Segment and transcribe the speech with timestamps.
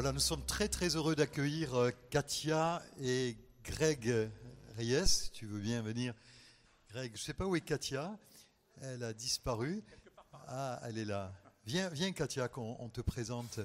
[0.00, 4.30] Voilà, nous sommes très très heureux d'accueillir euh, Katia et Greg
[4.78, 5.28] Reyes.
[5.34, 6.14] Tu veux bien venir
[6.88, 8.18] Greg, je ne sais pas où est Katia.
[8.80, 9.84] Elle a disparu.
[10.48, 11.34] Ah, elle est là.
[11.66, 13.60] Viens, viens Katia, qu'on te présente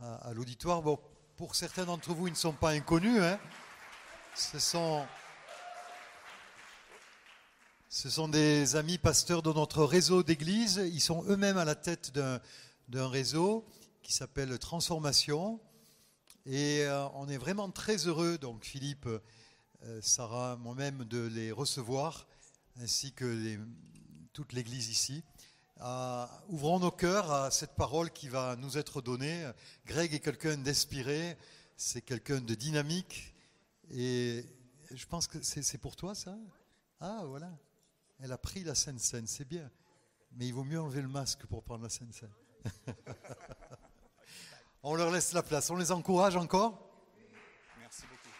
[0.00, 0.82] à, l'auditoire.
[0.82, 0.98] Bon,
[1.36, 3.22] pour certains d'entre vous, ils ne sont pas inconnus.
[3.22, 3.38] Hein.
[4.34, 5.06] Ce sont...
[7.88, 10.82] Ce sont des amis pasteurs de notre réseau d'église.
[10.92, 13.64] Ils sont eux-mêmes à la tête d'un réseau
[14.02, 15.60] qui s'appelle Transformation.
[16.46, 22.26] Et euh, on est vraiment très heureux, donc Philippe, euh, Sarah, moi-même, de les recevoir,
[22.80, 23.58] ainsi que
[24.32, 25.22] toute l'Église ici.
[26.48, 29.50] ouvrons nos cœurs à cette parole qui va nous être donnée.
[29.86, 31.36] Greg est quelqu'un d'inspiré,
[31.76, 33.34] c'est quelqu'un de dynamique.
[33.90, 34.44] Et
[34.90, 36.36] je pense que c'est pour toi ça?
[37.00, 37.50] Ah voilà.
[38.20, 39.70] Elle a pris la scène, c'est bien.
[40.32, 42.12] Mais il vaut mieux enlever le masque pour prendre la scène.
[44.82, 45.68] On leur laisse la place.
[45.68, 46.78] On les encourage encore
[47.78, 48.30] Merci beaucoup.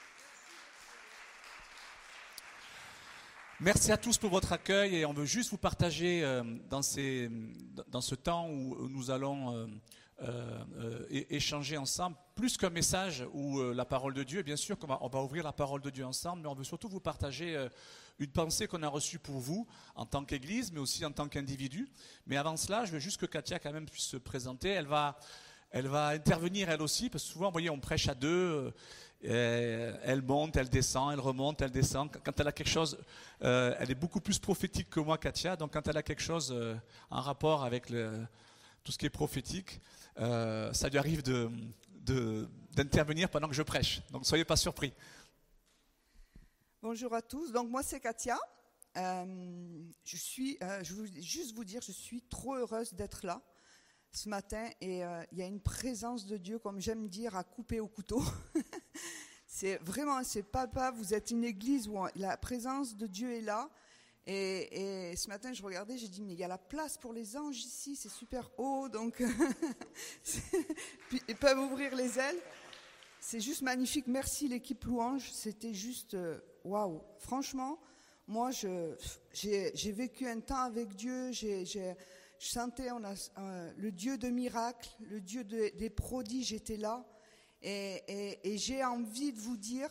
[3.61, 8.15] Merci à tous pour votre accueil et on veut juste vous partager euh, dans, ce
[8.15, 9.67] temps où nous allons euh,
[10.23, 14.41] euh, échanger ensemble, plus qu'un message ou la parole de Dieu.
[14.41, 16.65] Bien sûr qu'on va, on va ouvrir la parole de Dieu ensemble, mais on veut
[16.65, 17.69] surtout vous partager
[18.19, 21.87] une pensée qu'on a reçue pour vous en tant qu'Église, mais aussi en tant qu'individu.
[22.27, 24.71] Mais avant cela, je veux juste que Katia quand même puisse se présenter.
[24.71, 25.19] Elle va
[25.71, 28.73] elle va intervenir elle aussi, parce que souvent, vous voyez, on prêche à deux.
[29.25, 32.11] Euh, elle monte, elle descend, elle remonte, elle descend.
[32.25, 32.99] Quand elle a quelque chose,
[33.43, 35.57] euh, elle est beaucoup plus prophétique que moi, Katia.
[35.57, 36.75] Donc, quand elle a quelque chose euh,
[37.11, 39.81] en rapport avec tout ce qui est prophétique,
[40.17, 41.23] ça lui arrive
[42.73, 44.03] d'intervenir pendant que je prêche.
[44.11, 44.93] Donc, soyez pas surpris.
[46.83, 47.53] Bonjour à tous.
[47.53, 48.39] Donc, moi, c'est Katia.
[48.97, 53.41] je suis, je veux juste vous dire, je suis trop heureuse d'être là
[54.13, 57.45] ce matin et euh, il y a une présence de Dieu, comme j'aime dire, à
[57.45, 58.23] couper au couteau.
[59.47, 63.71] c'est vraiment, c'est papa, vous êtes une église où la présence de Dieu est là.
[64.27, 67.37] Et, ce matin, je regardais, j'ai dit, mais il y a la place pour les
[67.37, 69.21] anges ici, c'est super haut, donc
[71.29, 72.39] ils peuvent ouvrir les ailes.
[73.19, 74.07] C'est juste magnifique.
[74.07, 77.03] Merci l'équipe louange, c'était juste euh, waouh.
[77.19, 77.81] Franchement,
[78.29, 81.97] moi, j'ai vécu un temps avec Dieu, j'ai
[82.41, 87.05] je sentais euh, le Dieu de miracles, le Dieu des prodiges était là.
[87.61, 89.91] Et, j'ai envie de vous dire,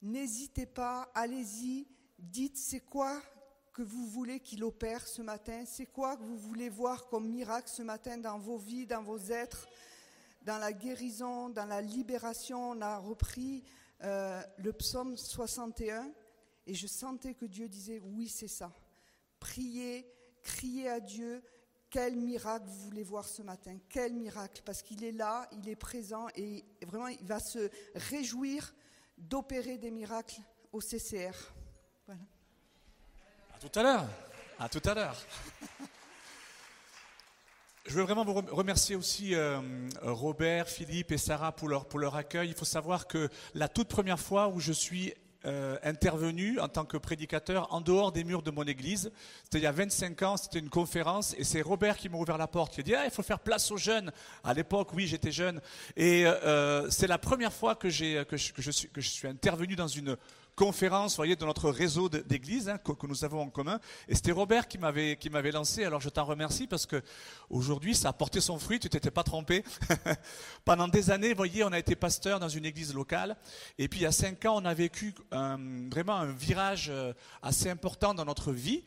[0.00, 1.88] n'hésitez pas, allez-y,
[2.20, 3.20] dites c'est quoi
[3.72, 7.68] que vous voulez qu'il opère ce matin, c'est quoi que vous voulez voir comme miracle
[7.68, 9.66] ce matin dans vos vies, dans vos êtres,
[10.42, 12.70] dans la guérison, dans la libération.
[12.70, 13.64] On a repris
[14.04, 16.12] euh, le psaume 61
[16.68, 18.72] et je sentais que Dieu disait oui c'est ça.
[19.40, 20.06] Priez,
[20.42, 21.42] criez à Dieu,
[21.90, 25.76] quel miracle vous voulez voir ce matin Quel miracle Parce qu'il est là, il est
[25.76, 28.72] présent et vraiment il va se réjouir
[29.18, 30.40] d'opérer des miracles
[30.72, 31.34] au CCR.
[32.06, 32.20] Voilà.
[33.54, 34.06] À tout à l'heure.
[34.58, 35.16] À tout à l'heure.
[37.86, 39.60] Je veux vraiment vous remercier aussi euh,
[40.02, 42.50] Robert, Philippe et Sarah pour leur, pour leur accueil.
[42.50, 45.12] Il faut savoir que la toute première fois où je suis
[45.46, 49.10] euh, intervenu en tant que prédicateur en dehors des murs de mon église.
[49.44, 52.38] C'était il y a 25 ans, c'était une conférence et c'est Robert qui m'a ouvert
[52.38, 52.76] la porte.
[52.76, 54.12] Il a dit ah, il faut faire place aux jeunes.
[54.44, 55.60] À l'époque, oui, j'étais jeune
[55.96, 58.36] et euh, c'est la première fois que suis que
[59.00, 60.16] je suis intervenu dans une
[60.56, 63.80] conférence, voyez, de notre réseau d'églises hein, que, nous avons en commun.
[64.08, 65.84] Et c'était Robert qui m'avait qui m'avait lancé.
[65.84, 67.02] Alors je t'en remercie parce que
[67.48, 68.78] aujourd'hui ça a porté son fruit.
[68.78, 69.64] Tu t'étais pas trompé.
[70.64, 73.36] Pendant des années, voyez, on a été pasteur dans une église locale.
[73.78, 77.12] Et puis il y a cinq ans, on a vécu vraiment un virage euh,
[77.42, 78.82] assez important dans notre vie.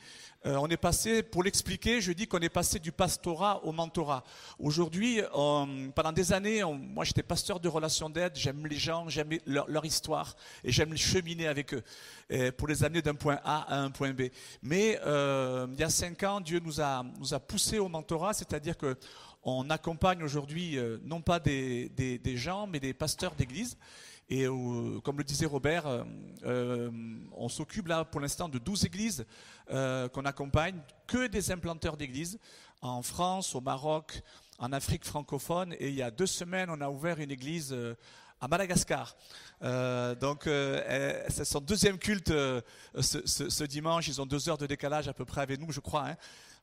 [0.46, 4.26] Euh, on est passé, pour l'expliquer, je dis qu'on est passé du pastorat au mentorat.
[4.60, 9.86] Aujourd'hui, pendant des années, moi j'étais pasteur de relations d'aide, j'aime les gens, j'aime leur,
[9.86, 11.84] histoire et j'aime cheminer avec eux
[12.58, 14.24] pour les amener d'un point A à un point B.
[14.62, 18.34] Mais euh, il y a cinq ans, Dieu nous a, nous a poussé au mentorat,
[18.34, 18.98] c'est-à-dire que
[19.44, 23.78] on accompagne aujourd'hui euh, non pas des, des, gens, mais des pasteurs d'église.
[24.30, 26.04] Et euh, comme le disait Robert, euh,
[26.46, 26.90] euh,
[27.34, 29.26] on s'occupe là pour l'instant de 12 églises
[29.68, 32.38] qu'on accompagne, que des implanteurs d'églises
[32.82, 34.22] en France, au Maroc,
[34.60, 35.74] en Afrique francophone.
[35.80, 37.76] Et il y a deux semaines, on a ouvert une église
[38.44, 39.16] à Madagascar.
[40.20, 42.34] donc, c'est son deuxième culte
[43.00, 44.10] ce, dimanche.
[44.10, 46.10] Ils ont deux heures de décalage à peu près avec nous, je crois.
[46.10, 46.16] Hein.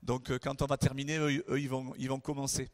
[0.03, 2.71] Donc, quand on va terminer, eux, ils, vont, ils vont commencer.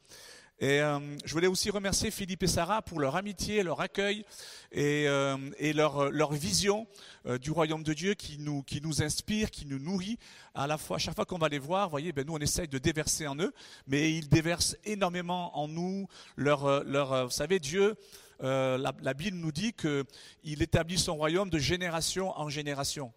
[0.58, 4.24] Et euh, je voulais aussi remercier Philippe et Sarah pour leur amitié, leur accueil
[4.72, 5.36] et, euh,
[5.74, 6.86] leur, leur vision
[7.26, 10.18] euh, du royaume de Dieu qui nous, qui nous inspire, qui nous nourrit.
[10.54, 12.68] À la fois, à chaque fois qu'on va les voir, voyez, ben nous on essaye
[12.68, 13.52] de déverser en eux,
[13.86, 16.08] mais ils déversent énormément en nous.
[16.36, 17.94] Leur, leur, vous savez, Dieu,
[18.42, 23.12] euh, la, Bible nous dit qu'il établit son royaume de génération en génération.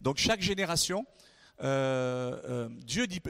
[0.00, 1.06] Donc chaque génération,
[1.62, 3.20] euh, euh, Dieu dit,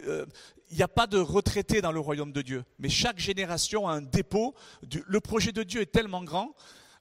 [0.70, 3.92] il n'y a pas de retraité dans le royaume de Dieu, mais chaque génération a
[3.92, 4.54] un dépôt.
[5.06, 6.54] Le projet de Dieu est tellement grand.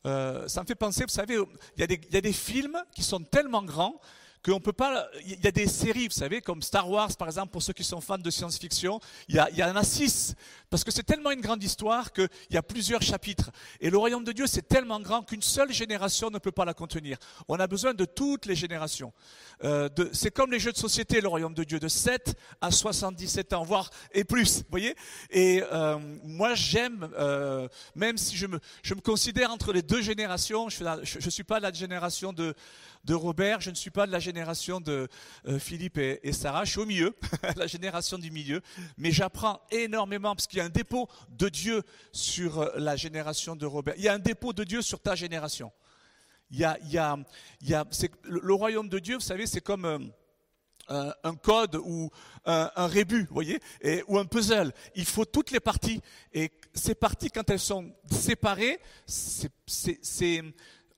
[0.03, 1.37] Ça me fait penser, vous savez,
[1.77, 3.99] il y, a des films qui sont tellement grands
[4.47, 5.07] qu'on peut pas.
[5.25, 7.83] Il y a des séries, vous savez, comme Star Wars, par exemple, pour ceux qui
[7.83, 8.99] sont fans de science-fiction.
[9.27, 10.35] Il y, en a six,
[10.69, 13.51] parce que c'est tellement une grande histoire qu'il y a plusieurs chapitres.
[13.81, 16.73] Et le royaume de Dieu, c'est tellement grand qu'une seule génération ne peut pas la
[16.73, 17.17] contenir.
[17.47, 19.11] On a besoin de toutes les générations.
[19.63, 23.53] Euh, c'est comme les jeux de société, le royaume de Dieu, de 7 à 77
[23.53, 24.95] ans, voire et plus, vous voyez
[25.29, 30.01] Et euh, moi, j'aime, euh, même si je me, je me considère entre les deux
[30.01, 32.55] générations, je ne suis pas de la génération de
[33.07, 35.07] de Robert, je ne suis pas de la génération de
[35.47, 37.15] euh, Philippe et, Sarah, je suis au milieu,
[37.55, 38.61] la génération du milieu,
[38.97, 41.81] mais j'apprends énormément parce qu'il y a un dépôt de Dieu
[42.11, 43.95] sur euh, la génération de Robert.
[43.97, 45.71] Il y a un dépôt de Dieu sur ta génération.
[46.51, 46.63] Il y
[46.97, 47.17] a,
[48.23, 49.85] le, royaume de Dieu, vous savez, c'est comme
[50.89, 52.09] euh, un, code ou
[52.45, 53.59] un, un rébut, vous voyez,
[54.07, 54.71] ou un puzzle.
[54.95, 55.99] Il faut toutes les parties.
[56.31, 58.79] Et ces parties, quand elles sont séparées,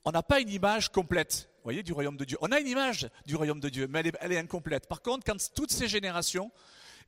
[0.05, 2.37] on n'a pas une image complète voyez, du royaume de Dieu.
[2.41, 4.87] On a une image du royaume de Dieu, mais elle est, incomplète.
[4.87, 6.51] Par contre, quand toutes ces générations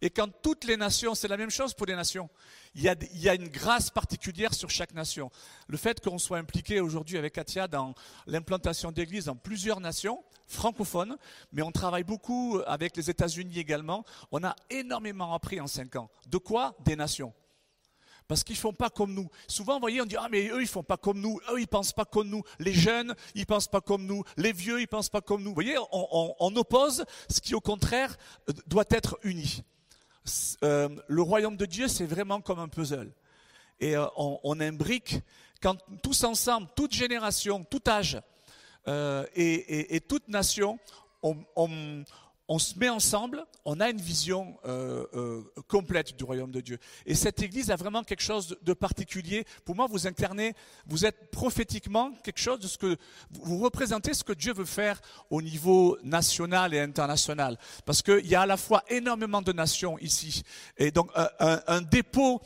[0.01, 2.29] et quand toutes les nations, c'est la même chose pour les nations,
[2.73, 5.29] il y, a, il y a une grâce particulière sur chaque nation.
[5.67, 7.93] Le fait qu'on soit impliqué aujourd'hui avec Katia dans
[8.25, 11.17] l'implantation d'églises dans plusieurs nations francophones,
[11.51, 16.09] mais on travaille beaucoup avec les États-Unis également, on a énormément appris en cinq ans.
[16.27, 16.75] De quoi?
[16.83, 17.33] Des nations.
[18.31, 19.29] Parce qu'ils font pas comme nous.
[19.45, 21.41] Souvent, vous voyez, on dit, ah, mais eux, ils font pas comme nous.
[21.51, 22.43] Eux, ils pensent pas comme nous.
[22.59, 24.23] Les jeunes, ils pensent pas comme nous.
[24.37, 25.49] Les vieux, ils pensent pas comme nous.
[25.49, 28.17] Vous voyez, on, oppose ce qui, au contraire,
[28.49, 29.65] euh, doit être uni.
[30.63, 33.11] Euh, le royaume de Dieu, c'est vraiment comme un puzzle.
[33.81, 35.19] Et euh, on, imbrique,
[35.61, 38.17] quand tous ensemble, toute génération, tout âge
[39.35, 40.79] et, toute nation,
[41.21, 42.05] on, on,
[42.51, 46.79] on se met ensemble, on a une vision euh, euh, complète du royaume de Dieu.
[47.05, 49.45] Et cette Église a vraiment quelque chose de particulier.
[49.63, 50.53] Pour moi, vous incarnez,
[50.85, 52.97] vous êtes prophétiquement quelque chose de ce que
[53.31, 54.99] vous représentez ce que Dieu veut faire
[55.29, 57.57] au niveau national et international.
[57.85, 60.43] Parce qu'il y a à la fois énormément de nations ici,
[60.77, 61.09] et donc
[61.39, 62.41] un, dépôt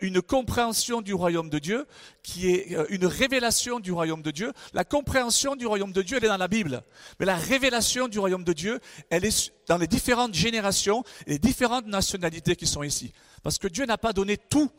[0.00, 1.86] une compréhension du royaume de Dieu,
[2.22, 4.52] qui est euh, une révélation du royaume de Dieu.
[4.72, 6.82] La compréhension du royaume de Dieu, elle est dans la Bible.
[7.18, 8.80] Mais la révélation du royaume de Dieu,
[9.10, 13.12] elle est dans les différentes générations les différentes nationalités qui sont ici.
[13.42, 14.70] Parce que Dieu n'a pas donné tout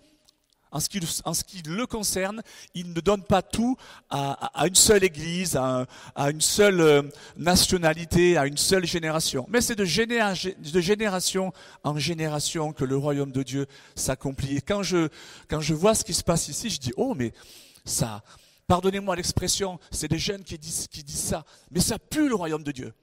[0.77, 2.43] en ce, qui, le concerne,
[2.75, 3.75] il ne donne pas tout
[4.11, 5.87] à, une seule église, à,
[6.29, 7.01] une seule euh,
[7.35, 9.47] nationalité, à une seule génération.
[9.49, 11.51] Mais c'est de, généra, de génération
[11.83, 13.65] en génération que le royaume de Dieu
[13.95, 14.57] s'accomplit.
[14.57, 15.09] Et quand je,
[15.73, 17.33] vois ce qui se passe ici, je dis, oh, mais
[17.83, 18.21] ça,
[18.67, 22.63] pardonnez-moi l'expression, c'est des jeunes qui disent, qui disent ça, mais ça pue le royaume
[22.63, 22.93] de Dieu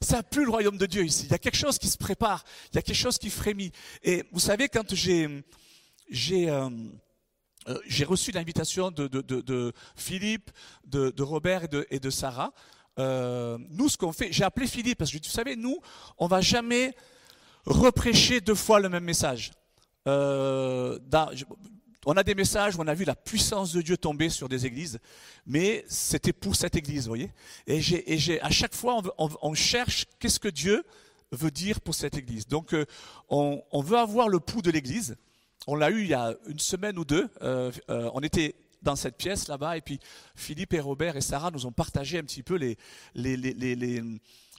[0.00, 1.24] ça pue le royaume de Dieu ici.
[1.24, 3.72] Il y a quelque chose qui se prépare, il y a quelque chose qui frémit.
[4.02, 5.42] Et vous savez, quand j'ai
[6.10, 6.70] j'ai euh,
[7.68, 10.50] euh, j'ai reçu l'invitation de, Philippe,
[10.86, 12.52] de, Robert et de, Sarah.
[12.98, 15.80] Euh, nous, ce qu'on fait, j'ai appelé Philippe parce que vous savez, nous,
[16.18, 16.94] on va jamais
[17.64, 19.52] reprêcher deux fois le même message.
[20.06, 20.98] Euh,
[22.06, 24.66] on a des messages où on a vu la puissance de Dieu tomber sur des
[24.66, 24.98] églises,
[25.46, 27.32] mais c'était pour cette église, vous voyez.
[27.66, 30.84] Et, à chaque fois, on, cherche qu'est-ce que Dieu
[31.32, 32.46] veut dire pour cette église.
[32.46, 32.76] Donc,
[33.30, 35.16] on, on veut avoir le pouls de l'église
[35.66, 37.28] on l'a eu il y a une semaine ou deux.
[37.42, 39.98] Euh, euh, on était dans cette pièce là-bas et puis
[40.34, 42.58] Philippe et Robert et Sarah nous ont partagé un petit peu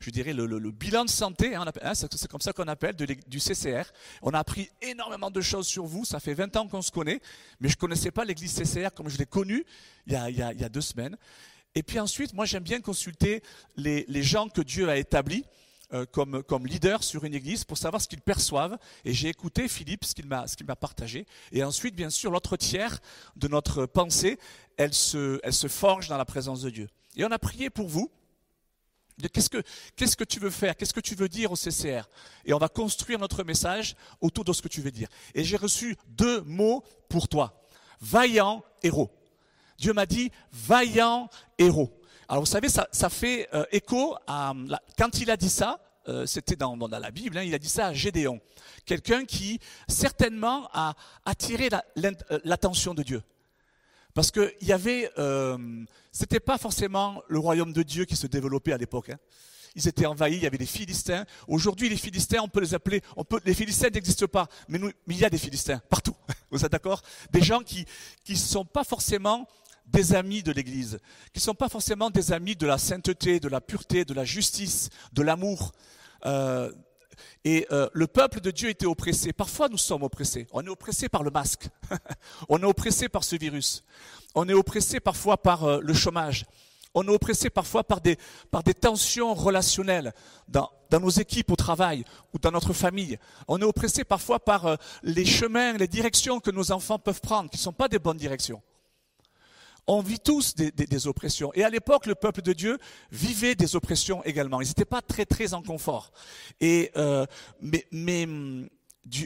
[0.02, 3.84] je dirais le, bilan de santé, hein, hein, c'est comme ça qu'on appelle, du CCR.
[4.22, 6.06] On a appris énormément de choses sur vous.
[6.06, 7.22] Ça fait 20 ans qu'on se connaît,
[7.60, 9.64] mais je connaissais pas l'église CCR comme je l'ai connue
[10.08, 11.18] il y, a, deux semaines.
[11.76, 13.42] Et puis ensuite, moi j'aime bien consulter
[13.78, 15.46] les gens que Dieu a établis.
[15.96, 18.78] Euh, comme, leader sur une église pour savoir ce qu'ils perçoivent.
[19.06, 21.26] Et j'ai écouté Philippe, ce qu'il m'a, partagé.
[21.54, 23.00] Et ensuite, bien sûr, l'autre tiers
[23.38, 24.38] de notre pensée,
[24.76, 26.90] elle se, forge dans la présence de Dieu.
[27.16, 28.12] Et on a prié pour vous.
[29.32, 30.76] Qu'est-ce que, tu veux faire?
[30.76, 32.10] Qu'est-ce que tu veux dire au CCR
[32.44, 35.08] Et on va construire notre message autour de ce que tu veux dire.
[35.34, 37.64] Et j'ai reçu deux mots pour toi.
[38.02, 39.12] Vaillant héros.
[39.78, 41.98] Dieu m'a dit vaillant héros.
[42.28, 44.54] Alors vous savez, ça, fait euh, écho à
[44.98, 47.88] quand il a dit ça, euh, c'était dans, la Bible, hein, il a dit ça
[47.88, 48.40] à Gédéon.
[48.86, 50.94] Quelqu'un qui certainement a
[51.26, 51.70] attiré
[52.44, 53.22] l'attention de Dieu.
[54.14, 55.58] Parce qu'il y avait, euh,
[56.12, 59.10] c'était pas forcément le royaume de Dieu qui se développait à l'époque.
[59.10, 59.18] Hein.
[59.76, 61.26] Ils étaient envahis, il y avait des Philistins.
[61.50, 65.18] Aujourd'hui, les Philistins, on peut les appeler, on peut, les Philistins n'existent pas, mais il
[65.18, 66.16] y a des Philistins partout.
[66.52, 67.02] Vous êtes d'accord?
[67.32, 67.86] Des gens qui
[68.24, 69.48] qui sont pas forcément
[69.88, 71.00] des amis de l'Église,
[71.34, 74.26] qui ne sont pas forcément des amis de la sainteté, de la pureté, de la
[74.26, 75.74] justice, de l'amour.
[76.26, 76.72] Euh,
[77.44, 79.32] et euh, le peuple de Dieu était oppressé.
[79.32, 80.48] Parfois, nous sommes oppressés.
[80.52, 81.70] On est oppressé par le masque.
[82.50, 83.84] on est oppressé par ce virus.
[84.34, 86.46] On est oppressé parfois par euh, le chômage.
[86.94, 88.18] On est oppressé parfois par des,
[88.80, 90.14] tensions relationnelles
[90.48, 93.20] dans, dans, nos équipes au travail ou dans notre famille.
[93.50, 97.58] On est oppressé parfois par les chemins, les directions que nos enfants peuvent prendre, qui
[97.58, 98.62] ne sont pas des bonnes directions.
[99.88, 101.52] On vit tous des, oppressions.
[101.54, 102.80] Et à l'époque, le peuple de Dieu
[103.12, 104.62] vivait des oppressions également.
[104.62, 106.12] Ils n'étaient pas très très en confort.
[106.60, 107.26] Et euh,
[107.62, 108.68] mais, mais hum,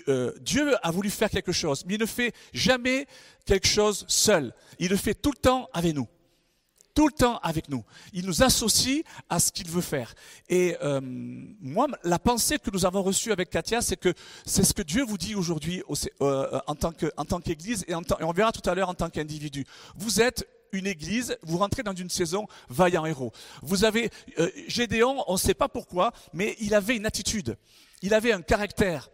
[0.10, 3.08] euh, Dieu, a voulu faire quelque chose, mais il ne fait jamais
[3.46, 4.54] quelque chose seul.
[4.80, 6.08] Il le fait tout le temps avec nous
[6.94, 7.84] tout le temps avec nous.
[8.14, 10.14] Il nous associe à ce qu'il veut faire.
[10.48, 14.14] Et euh, moi, la pensée que nous avons reçue avec Katia, c'est que
[14.46, 15.84] c'est ce que Dieu vous dit aujourd'hui
[16.22, 19.66] euh, en tant en tant qu'Église et, on verra tout à l'heure en tant qu'individu.
[19.96, 23.32] Vous êtes une église, vous rentrez dans une saison vaillant héros.
[23.62, 27.58] Vous avez euh, Gédéon, on ne sait pas pourquoi, mais il avait une attitude,
[28.02, 29.10] il avait un caractère,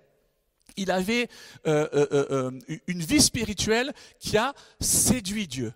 [0.75, 1.29] il avait
[1.65, 5.73] une vie spirituelle qui a séduit Dieu.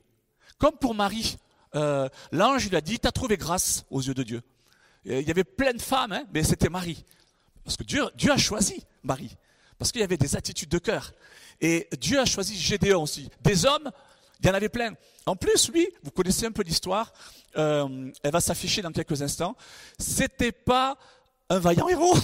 [0.58, 1.38] Comme pour Marie,
[1.76, 4.42] euh, l'ange lui a dit, tu as trouvé grâce aux yeux de Dieu.
[5.06, 7.06] il y avait plein de femmes, hein, mais c'était Marie.
[7.64, 9.36] Parce que Dieu, Dieu a choisi Marie.
[9.78, 11.14] Parce qu'il y avait des attitudes de cœur.
[11.62, 13.30] Et Dieu a choisi Gédéon aussi.
[13.42, 13.92] Des hommes,
[14.40, 14.94] il y en avait plein.
[15.26, 17.14] En plus, lui, vous connaissez un peu l'histoire,
[17.58, 19.56] euh, elle va s'afficher dans quelques instants.
[19.98, 20.98] C'était pas
[21.50, 22.16] un vaillant héros.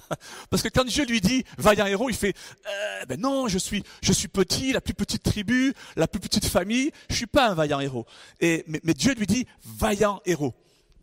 [0.50, 2.34] Parce que quand Dieu lui dit vaillant héros, il fait
[2.66, 6.46] euh, ben non, je suis je suis petit, la plus petite tribu, la plus petite
[6.46, 8.06] famille, je suis pas un vaillant héros.
[8.40, 10.54] Et mais, Dieu lui dit vaillant héros.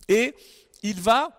[0.07, 0.35] Et
[0.83, 1.29] il va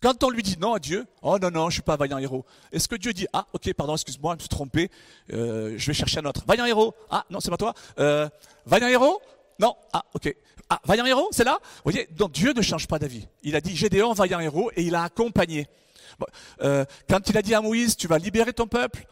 [0.00, 2.18] quand on lui dit non à Dieu, oh non, non, je suis pas un vaillant
[2.18, 2.44] héros.
[2.72, 4.90] Est-ce que Dieu dit, ah, ok, pardon, excuse-moi, je me suis trompé,
[5.32, 6.42] euh, je vais chercher un autre.
[6.46, 7.72] Vaillant héros, ah, non, c'est pas toi.
[7.98, 8.28] Euh,
[8.66, 9.22] vaillant héros,
[9.58, 10.34] non, ah, ok.
[10.74, 11.60] Ah, vaillant héros, c'est là?
[11.62, 13.28] Vous voyez, donc Dieu ne change pas d'avis.
[13.44, 15.68] Il a dit Gédéon, vaillant héros, et il a accompagné.
[16.62, 19.06] Euh, quand il a dit à Moïse, tu vas libérer ton peuple,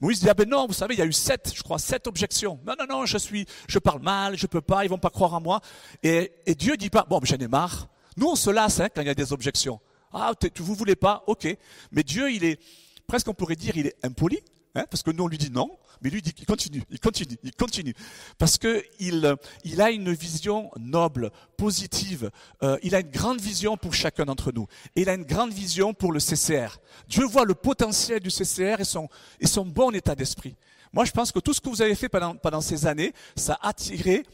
[0.00, 2.06] Moïse dit, ah ben non, vous savez, il y a eu sept, je crois, sept
[2.06, 2.58] objections.
[2.66, 5.34] Non, non, non, je suis, je parle mal, je peux pas, ils vont pas croire
[5.34, 5.60] en moi.
[6.02, 7.88] Et, et Dieu dit pas, bon, j'en ai marre.
[8.16, 9.80] Nous, on se lasse hein, quand il y a des objections.
[10.12, 11.46] Ah, vous voulez pas, ok.
[11.92, 12.60] Mais Dieu, il est,
[13.06, 14.40] presque on pourrait dire, il est impoli,
[14.74, 15.76] hein, parce que nous, on lui dit non.
[16.02, 17.94] Mais lui qu'il continue, il continue, il continue.
[18.38, 19.34] Parce que il,
[19.64, 22.30] il a une vision noble, positive.
[22.62, 24.66] Euh, il a une grande vision pour chacun d'entre nous.
[24.96, 26.78] Et il a une grande vision pour le CCR.
[27.08, 29.08] Dieu voit le potentiel du CCR et son,
[29.40, 30.56] et son bon état d'esprit.
[30.92, 33.58] Moi, je pense que tout ce que vous avez fait pendant, pendant ces années, ça
[33.60, 34.24] a attiré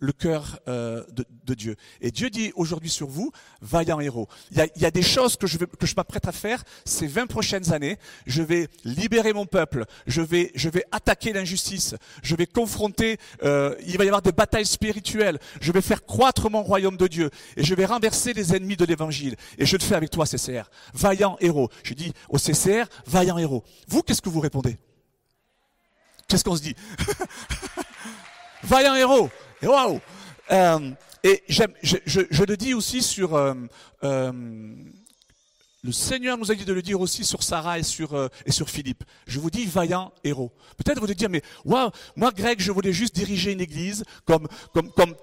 [0.00, 1.76] le cœur euh, de, Dieu.
[2.00, 4.28] Et Dieu dit aujourd'hui sur vous, vaillant héros.
[4.50, 6.32] Il y a, il y a des choses que je, vais, que je m'apprête à
[6.32, 7.98] faire ces 20 prochaines années.
[8.26, 9.84] Je vais libérer mon peuple.
[10.06, 11.94] Je vais, je vais attaquer l'injustice.
[12.22, 13.18] Je vais confronter.
[13.42, 15.38] Euh, il va y avoir des batailles spirituelles.
[15.60, 18.84] Je vais faire croître mon royaume de Dieu et je vais renverser les ennemis de
[18.84, 19.36] l'Évangile.
[19.58, 20.70] Et je le fais avec toi, CCR.
[20.94, 21.68] Vaillant héros.
[21.82, 23.64] Je dis au CCR, vaillant héros.
[23.88, 24.78] Vous, qu'est-ce que vous répondez?
[26.28, 26.76] Qu'est-ce qu'on se dit?
[28.62, 29.30] Vaillant héros.
[29.62, 30.00] Et waouh
[30.50, 30.90] euh,
[31.22, 33.34] Et je, je, le dis aussi sur...
[33.34, 33.54] Euh,
[34.04, 34.32] euh,
[35.82, 38.68] le Seigneur nous a dit de le dire aussi sur Sarah et sur, et sur
[38.68, 39.02] Philippe.
[39.26, 40.52] Je vous dis vaillant héros.
[40.76, 44.46] Peut-être vous allez dire, mais waouh, moi Greg, je voulais juste diriger une église comme,
[44.74, 45.14] comme, comme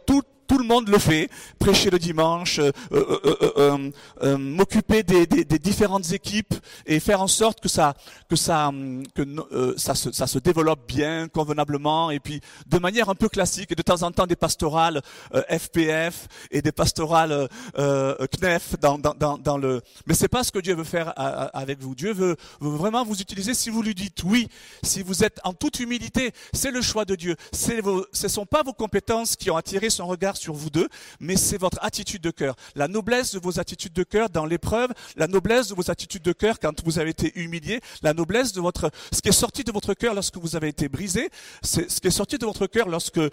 [0.57, 3.91] tout le monde le fait, prêcher le dimanche, euh, euh,
[4.23, 6.55] euh, m'occuper des, différentes équipes
[6.87, 7.93] et faire en sorte que ça
[8.27, 8.71] que ça
[9.13, 9.25] que
[9.77, 14.01] ça se, développe bien, convenablement et puis de manière un peu classique et de temps
[14.01, 19.81] en temps des pastorales FPF et des pastorales CNEF dans, dans, dans, le.
[20.07, 21.93] Mais c'est pas ce que Dieu veut faire avec vous.
[21.93, 24.47] Dieu veut, vraiment vous utiliser si vous lui dites oui,
[24.81, 26.31] si vous êtes en toute humilité.
[26.51, 27.35] C'est le choix de Dieu.
[27.83, 30.87] Vos, ce sont pas vos compétences qui ont attiré son regard sur vous deux,
[31.19, 32.55] mais c'est votre attitude de cœur.
[32.75, 36.33] La noblesse de vos attitudes de cœur dans l'épreuve, la noblesse de vos attitudes de
[36.33, 39.71] cœur quand vous avez été humilié, la noblesse de votre, ce qui est sorti de
[39.71, 41.29] votre cœur lorsque vous avez été brisé,
[41.61, 43.29] c'est ce qui est sorti de votre cœur lorsque euh,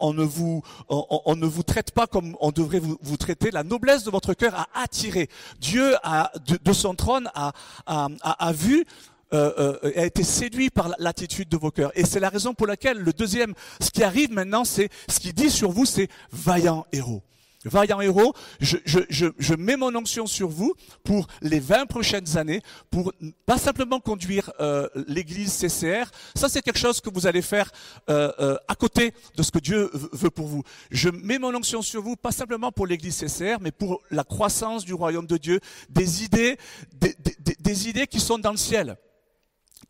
[0.00, 3.50] on ne vous, on, ne vous traite pas comme on devrait vous, traiter.
[3.50, 5.28] La noblesse de votre cœur a attiré.
[5.60, 7.52] Dieu a, de, son trône a,
[7.86, 8.84] a, a vu
[9.32, 11.92] euh, euh, a été séduit par l'attitude de vos cœurs.
[11.94, 15.32] Et c'est la raison pour laquelle le deuxième, ce qui arrive maintenant, c'est ce qui
[15.32, 17.22] dit sur vous, c'est vaillant héros.
[17.64, 20.74] Vaillant héros, je, je, je, je, mets mon onction sur vous
[21.04, 22.60] pour les 20 prochaines années,
[22.90, 23.12] pour
[23.46, 26.10] pas simplement conduire euh, l'église CCR.
[26.34, 27.70] Ça, c'est quelque chose que vous allez faire
[28.10, 30.64] euh, euh, à côté de ce que Dieu veut pour vous.
[30.90, 34.84] Je mets mon onction sur vous, pas simplement pour l'église CCR, mais pour la croissance
[34.84, 36.58] du royaume de Dieu, des idées,
[36.94, 38.96] des, des, des idées qui sont dans le ciel,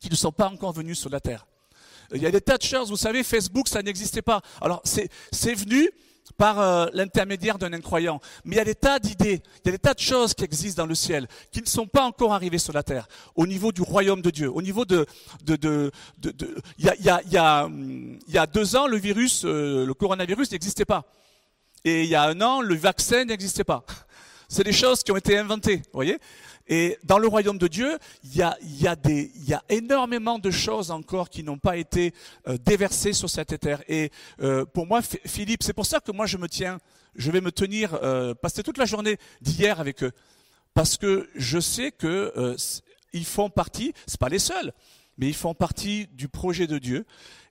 [0.03, 1.47] qui ne sont pas encore venues sur la terre.
[2.13, 4.43] Il y a des tas de choses, vous savez, Facebook, ça n'existait pas.
[4.61, 5.89] Alors, c'est venu,
[6.37, 8.21] par euh, l'intermédiaire d'un incroyant.
[8.45, 10.45] Mais il y a des tas d'idées, il y a des tas de choses qui
[10.45, 13.07] existent dans le ciel, qui ne sont pas encore arrivées sur la terre,
[13.37, 15.07] au niveau du royaume de Dieu, au niveau de...
[15.45, 17.33] de, de, de, il, y a, il, y a, il,
[18.35, 21.05] y a, a deux ans, le virus, euh, le coronavirus n'existait pas.
[21.85, 23.85] Et il y a un an, le vaccin n'existait pas.
[24.49, 26.19] C'est des choses qui ont été inventées, vous voyez
[26.69, 28.57] et dans le royaume de Dieu, il y a,
[29.69, 32.13] énormément de choses encore qui n'ont pas été
[32.47, 33.83] euh, déversées sur cette terre.
[33.89, 36.79] Et euh, pour moi, Philippe, c'est pour ça que moi je me tiens,
[37.17, 40.13] je vais me tenir, euh, passer toute la journée d'hier avec eux,
[40.75, 42.57] parce que je sais que
[43.13, 44.73] ils font partie, c'est pas les seuls,
[45.19, 47.05] mais ils font partie du projet de Dieu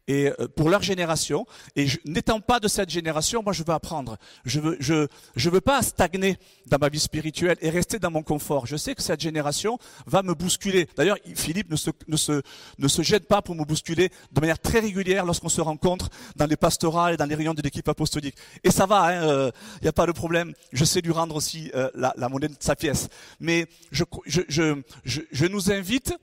[0.08, 1.46] et euh, pour leur génération.
[1.76, 4.18] Et n'étant pas de cette génération, moi je veux apprendre.
[4.46, 8.24] Je veux, je, je veux pas stagner dans ma vie spirituelle et rester dans mon
[8.24, 8.66] confort.
[8.66, 10.88] Je sais que cette génération va me bousculer.
[10.96, 12.42] D'ailleurs, Philippe ne se, ne se,
[12.78, 16.46] ne se gêne pas pour me bousculer de manière très régulière lorsqu'on se rencontre dans
[16.46, 18.36] les pastorales et dans les réunions de l'équipe apostolique.
[18.64, 20.54] Et ça va, il hein, euh, n'y a pas de problème.
[20.72, 23.08] Je sais lui rendre aussi euh, la, la monnaie de sa pièce.
[23.40, 26.14] Mais je, je, je, je, je nous invite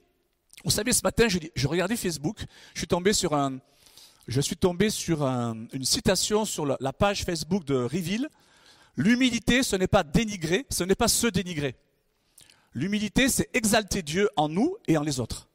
[0.65, 2.39] vous savez, ce matin, je, regardais Facebook,
[2.75, 3.59] je suis tombé sur un,
[4.27, 8.29] je suis tombé sur un, une citation sur la, la, page Facebook de Riville.
[8.97, 11.77] L'humilité, ce n'est pas dénigrer, ce n'est pas se dénigrer.
[12.75, 15.49] L'humilité, c'est exalter Dieu en nous et en les autres.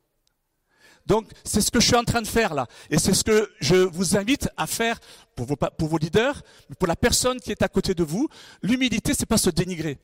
[1.06, 2.68] Donc, c'est ce que je suis en train de faire là.
[2.90, 5.00] Et c'est ce que je vous invite à faire
[5.36, 6.42] pour vos, pour vos leaders,
[6.80, 8.30] pour la personne qui est à côté de vous.
[8.62, 10.00] L'humilité, c'est pas se dénigrer.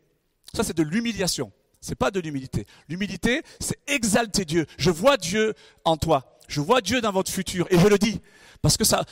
[0.53, 1.51] Ça, c'est de l'humiliation.
[1.81, 2.65] C'est pas de l'humilité.
[2.89, 4.65] L'humilité, c'est exalter Dieu.
[4.77, 5.53] Je vois Dieu
[5.86, 6.38] en toi.
[6.48, 7.67] Je vois Dieu dans votre futur.
[7.69, 8.19] Et je le dis.
[8.62, 9.05] Parce que ça,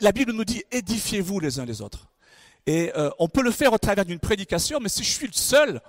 [0.00, 2.06] la Bible nous dit édifiez-vous les uns les autres.
[2.66, 5.32] Et euh, on peut le faire au travers d'une prédication, mais si je suis le
[5.32, 5.80] seul,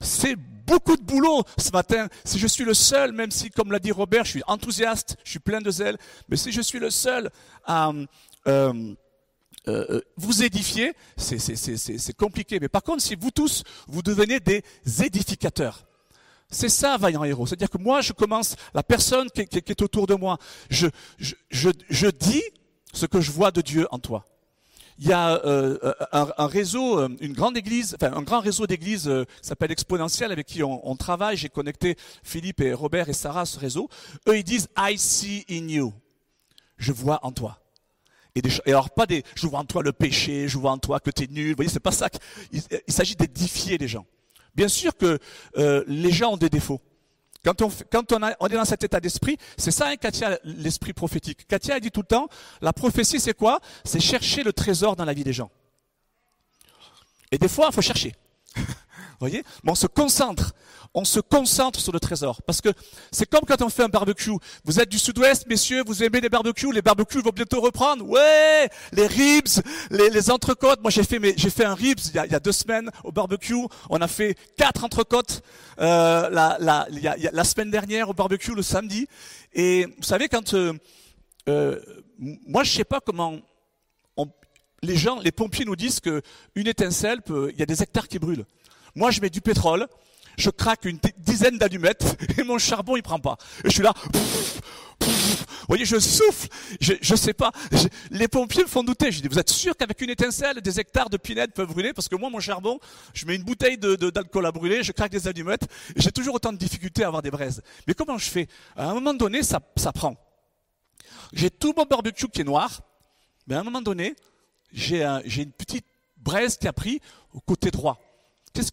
[0.00, 2.08] c'est beaucoup de boulot ce matin.
[2.24, 5.30] Si je suis le seul, même si, comme l'a dit Robert, je suis enthousiaste, je
[5.30, 5.96] suis plein de zèle,
[6.28, 7.30] mais si je suis le seul
[7.64, 7.92] à
[8.46, 8.94] euh,
[9.68, 12.58] euh, vous édifier, c'est compliqué.
[12.60, 14.62] Mais par contre, si vous tous, vous devenez des
[15.02, 15.86] édificateurs,
[16.50, 17.46] c'est ça, vaillant héros.
[17.46, 20.38] C'est-à-dire que moi, je commence, la personne qui, qui, qui est autour de moi,
[20.70, 20.86] je,
[21.18, 22.42] je, je, dis
[22.92, 24.24] ce que je vois de Dieu en toi.
[24.98, 25.76] Il y a euh,
[26.12, 30.32] un, un, réseau, euh, une grande église, enfin un grand réseau d'églises euh, s'appelle Exponentiel
[30.32, 31.36] avec qui on, on travaille.
[31.36, 33.90] J'ai connecté Philippe et Robert et Sarah à ce réseau.
[34.26, 35.92] Eux, ils disent I see in you.
[36.78, 37.58] Je vois en toi.
[38.36, 41.24] Et, alors pas des, je en toi le péché, je vois en toi que tu
[41.24, 41.50] es nul.
[41.50, 42.08] Vous voyez, c'est pas ça.
[42.52, 44.04] Il, s'agit d'édifier les gens.
[44.54, 45.18] Bien sûr que
[45.56, 46.80] euh, les gens ont des défauts.
[47.44, 51.46] Quand on est dans cet état d'esprit, c'est ça, hein, Katia, l'esprit prophétique.
[51.46, 52.28] Katia a dit tout le temps,
[52.60, 53.60] la prophétie, c'est quoi?
[53.84, 55.50] C'est chercher le trésor dans la vie des gens.
[57.30, 58.14] Et des fois, il faut chercher.
[59.20, 60.52] Voyez Mais on se concentre
[60.96, 62.40] on se concentre sur le trésor.
[62.42, 62.70] Parce que
[63.12, 64.32] c'est comme quand on fait un barbecue.
[64.64, 68.04] Vous êtes du sud-ouest, messieurs, vous aimez les barbecues, les barbecues vont bientôt reprendre.
[68.08, 70.80] Ouais, les ribs, les, les entrecôtes.
[70.80, 73.54] Moi, j'ai fait, mes, j'ai fait un ribs il y, a, deux semaines au barbecue.
[73.90, 75.42] On a fait quatre entrecôtes
[75.80, 79.06] euh, la, semaine dernière au barbecue, le samedi.
[79.52, 80.54] Et vous savez, quand...
[80.54, 80.72] Euh,
[81.48, 81.78] euh,
[82.18, 83.38] moi, je sais pas comment...
[84.82, 86.22] Les gens, les pompiers nous disent que
[86.54, 88.44] une étincelle, peut, il y a des hectares qui brûlent.
[88.96, 89.86] Moi, je mets du pétrole,
[90.38, 93.36] je craque une dizaine d'allumettes et mon charbon il prend pas.
[93.62, 93.92] Et je suis là.
[94.08, 95.06] vous
[95.68, 96.48] voyez, je souffle.
[96.80, 97.52] Je, je sais pas.
[98.10, 99.12] Les pompiers me font douter.
[99.12, 101.92] Je dis, vous êtes sûr qu'avec une étincelle, des hectares de pinèdes peuvent brûler?
[101.92, 102.80] Parce que moi, mon charbon,
[103.12, 105.68] je mets une bouteille de, de, d'alcool à brûler, je craque des allumettes.
[105.94, 107.62] J'ai toujours autant de difficultés à avoir des braises.
[107.86, 108.48] Mais comment je fais?
[108.76, 110.16] À un moment donné, ça, ça prend.
[111.34, 112.80] J'ai tout mon barbecue qui est noir.
[113.46, 114.16] Mais à un moment donné,
[114.72, 117.00] j'ai, un, j'ai une petite braise qui a pris
[117.32, 118.00] au côté droit.
[118.56, 118.72] Qu'est-ce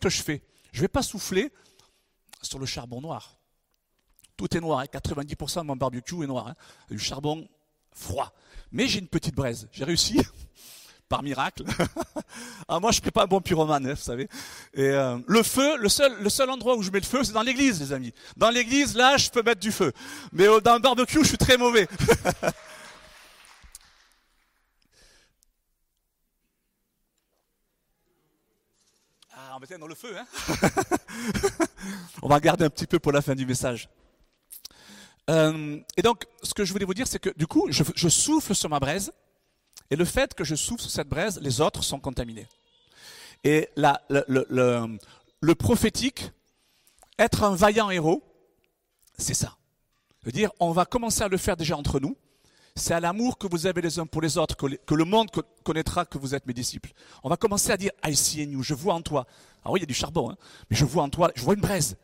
[0.00, 0.42] que je, fais?
[0.72, 1.52] Je ne vais pas souffler
[2.42, 3.38] sur le charbon noir.
[4.36, 4.86] Tout est noir, hein.
[4.92, 6.54] 90% de mon barbecue est noir, hein.
[6.90, 7.48] du charbon
[7.92, 8.32] froid.
[8.72, 9.68] Mais j'ai une petite braise.
[9.70, 10.20] J'ai réussi,
[11.08, 11.62] par miracle.
[12.68, 14.28] ah, moi, je ne suis pas un bon pyromane, hein, vous savez.
[14.74, 17.32] Et euh, le feu, le seul, le seul endroit où je mets le feu, c'est
[17.32, 18.12] dans l'église, les amis.
[18.36, 19.92] Dans l'église, là, je peux mettre du feu.
[20.32, 21.86] Mais euh, dans le barbecue, je suis très mauvais.
[29.78, 29.94] dans le.
[30.16, 30.26] Hein
[32.22, 33.88] on va regarder un petit peu pour la fin du message.
[35.28, 38.54] Euh, et donc, ce que je voulais vous dire, c'est que du coup, je, souffle
[38.54, 39.12] sur ma braise,
[39.90, 42.48] et le fait que je souffle sur cette braise, les autres sont contaminés.
[43.44, 44.98] Et la, le, le, le,
[45.40, 46.30] le prophétique,
[47.18, 48.22] être un vaillant héros,
[49.18, 49.56] c'est ça.
[50.20, 52.16] Je veux dire, on va commencer à le faire déjà entre nous.
[52.76, 55.42] C'est à l'amour que vous avez les uns pour les autres que, le monde co-
[55.64, 56.92] connaîtra que vous êtes mes disciples.
[57.22, 59.26] On va commencer à dire I see you, je vois en toi.
[59.64, 60.36] Ah oui, il y a du charbon, hein,
[60.70, 61.96] mais je vois en toi, je vois une braise.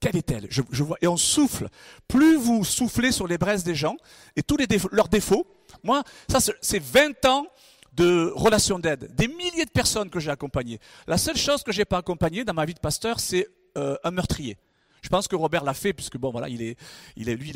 [0.00, 0.46] Quelle est-elle?
[0.50, 1.68] Je, vois, Et on souffle.
[2.08, 3.96] Plus vous soufflez sur les braises des gens
[4.36, 4.56] et tous
[4.92, 5.46] leurs défauts,
[5.82, 7.46] moi, ça c'est- c'est 20 ans
[7.92, 10.80] de relations d'aide, des milliers de personnes que j'ai accompagnées.
[11.06, 14.10] La seule chose que j'ai pas accompagnée dans ma vie de pasteur, c'est euh, un
[14.12, 14.56] meurtrier.
[15.04, 16.76] Je pense que Robert l'a fait, puisque bon, voilà, il est,
[17.16, 17.52] lui,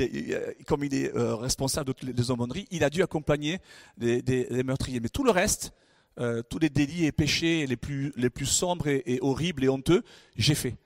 [0.67, 3.59] comme il est euh, responsable de des aumôneries, il a dû accompagner
[3.97, 5.01] des, meurtriers.
[5.01, 5.73] Mais tout le reste,
[6.21, 9.71] euh, tous les délits et péchés les plus, les plus sombres et, et horribles et
[9.71, 10.03] honteux,
[10.37, 10.77] j'ai fait.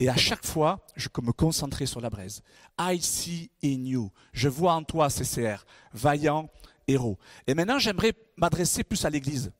[0.00, 2.42] Et à chaque fois, je me concentrais sur la braise.
[2.80, 4.10] I see in you.
[4.32, 6.50] Je vois en toi, CCR, vaillant
[6.88, 7.16] héros.
[7.46, 9.52] Et maintenant, j'aimerais m'adresser plus à l'Église.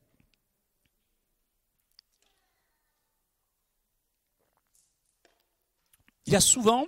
[6.25, 6.87] Il y a souvent,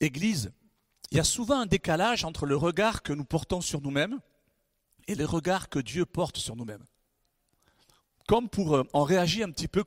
[0.00, 0.52] Église,
[1.10, 4.20] il y a souvent un décalage entre le regard que nous portons sur nous-mêmes
[5.06, 6.84] et le regard que Dieu porte sur nous-mêmes.
[8.26, 9.84] Comme pour, euh, on réagit un petit peu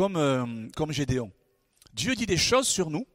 [0.00, 1.30] euh, comme Gédéon.
[1.92, 3.06] Dieu dit des choses sur nous,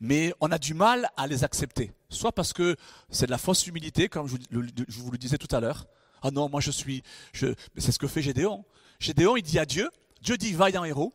[0.00, 1.92] mais on a du mal à les accepter.
[2.08, 2.76] Soit parce que
[3.10, 5.86] c'est de la fausse humilité, comme je vous, le- disais tout à l'heure.
[6.22, 8.64] Ah non, moi je suis, c'est ce que fait Gédéon.
[8.98, 9.90] Gédéon, il dit à Dieu,
[10.20, 11.12] Dieu dit vaillant héros.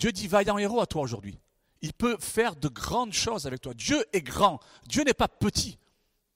[0.00, 1.38] Dieu dit vaillant héros à toi aujourd'hui.
[1.82, 3.74] Il peut faire de grandes choses avec toi.
[3.74, 4.58] Dieu est grand.
[4.86, 5.78] Dieu n'est pas petit.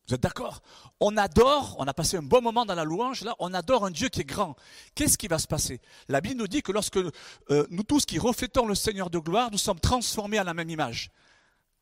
[0.06, 0.60] Vous êtes d'accord?
[1.00, 3.90] On adore, on a passé un bon moment dans la louange, là, on adore un
[3.90, 4.54] Dieu qui est grand.
[4.94, 5.80] Qu'est-ce qui va se passer?
[6.08, 9.50] La Bible nous dit que lorsque euh, nous tous qui reflétons le Seigneur de gloire,
[9.50, 11.10] nous sommes transformés à la même image.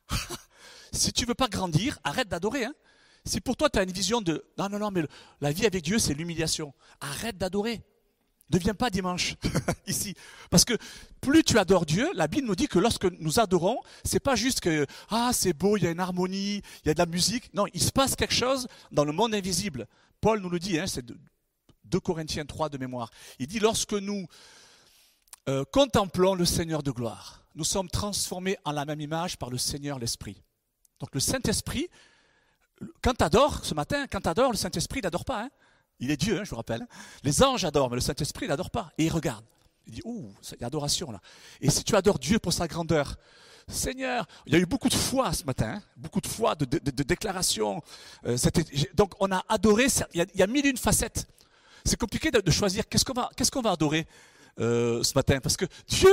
[0.92, 2.64] si tu veux pas grandir, arrête d'adorer.
[2.64, 2.74] Hein
[3.24, 5.02] si pour toi tu as une vision de non, non, non, mais
[5.40, 7.82] la vie avec Dieu c'est l'humiliation, arrête d'adorer.
[8.52, 9.34] Ne viens pas dimanche
[9.86, 10.14] ici.
[10.50, 10.74] Parce que
[11.20, 14.60] plus tu adores Dieu, la Bible nous dit que lorsque nous adorons, c'est pas juste
[14.60, 17.52] que ah c'est beau, il y a une harmonie, il y a de la musique.
[17.54, 19.86] Non, il se passe quelque chose dans le monde invisible.
[20.20, 21.16] Paul nous le dit, hein, c'est de-
[21.84, 23.10] 2 Corinthiens 3 de mémoire.
[23.38, 24.26] Il dit lorsque nous
[25.48, 29.58] euh, contemplons le Seigneur de gloire, nous sommes transformés en la même image par le
[29.58, 30.40] Seigneur l'Esprit.
[31.00, 31.88] Donc le Saint-Esprit,
[33.02, 35.44] quand tu adores ce matin, quand tu adores, le Saint-Esprit n'adore pas.
[35.44, 35.50] hein.
[36.02, 36.84] Il est Dieu, hein, je vous rappelle.
[37.22, 38.92] Les anges adorent, mais le Saint-Esprit il n'adore pas.
[38.98, 39.44] Et il regarde.
[39.86, 41.20] Il dit, ouh, il y a adoration là.
[41.60, 43.16] Et si tu adores Dieu pour sa grandeur,
[43.68, 46.64] Seigneur, il y a eu beaucoup de foi ce matin, hein, beaucoup de foi, de,
[47.04, 47.80] déclarations.
[48.26, 48.36] Euh,
[48.94, 51.28] donc on a adoré, il y a, il y a mille une facettes.
[51.84, 54.08] C'est compliqué de, choisir qu'est-ce qu'on va, adorer
[54.58, 56.10] euh, ce matin, parce que Dieu,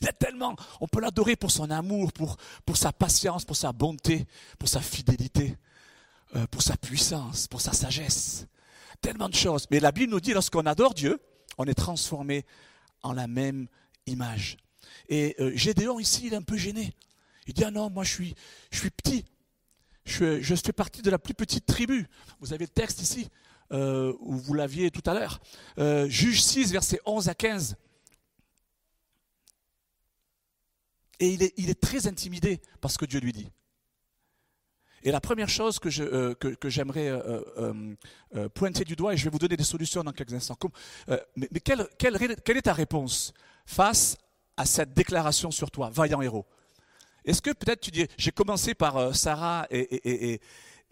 [0.00, 3.56] il y a tellement, on peut l'adorer pour son amour, pour, pour sa patience, pour
[3.56, 4.26] sa bonté,
[4.58, 5.56] pour sa fidélité,
[6.34, 8.46] euh, pour sa puissance, pour sa sagesse,
[9.00, 9.66] tellement de choses.
[9.70, 11.20] Mais la Bible nous dit, lorsqu'on adore Dieu,
[11.58, 12.44] on est transformé
[13.02, 13.68] en la même
[14.06, 14.56] image.
[15.08, 16.94] Et euh, Gédéon ici, il est un peu gêné.
[17.46, 18.34] Il dit, ah non, moi je suis,
[18.70, 19.24] je suis petit.
[20.04, 22.06] Je, fais partie de la plus petite tribu.
[22.40, 23.28] Vous avez le texte ici,
[23.72, 25.40] euh, où vous l'aviez tout à l'heure.
[25.78, 27.76] Euh, Juge 6, versets 11 à 15.
[31.20, 33.48] Et il est, il est très intimidé par ce que Dieu lui dit.
[35.04, 37.42] Et la première chose que, euh, que, j'aimerais euh,
[38.34, 40.56] euh, pointer du doigt, et je vais vous donner des solutions dans quelques instants.
[41.36, 43.34] Mais quelle, quelle, quelle est ta réponse
[43.66, 44.16] face
[44.56, 46.46] à cette déclaration sur toi, vaillant héros?
[47.26, 50.40] Est-ce que peut-être tu dis, j'ai commencé par Sarah et, et- et-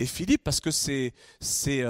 [0.04, 1.84] Philippe parce que c'est, c'est,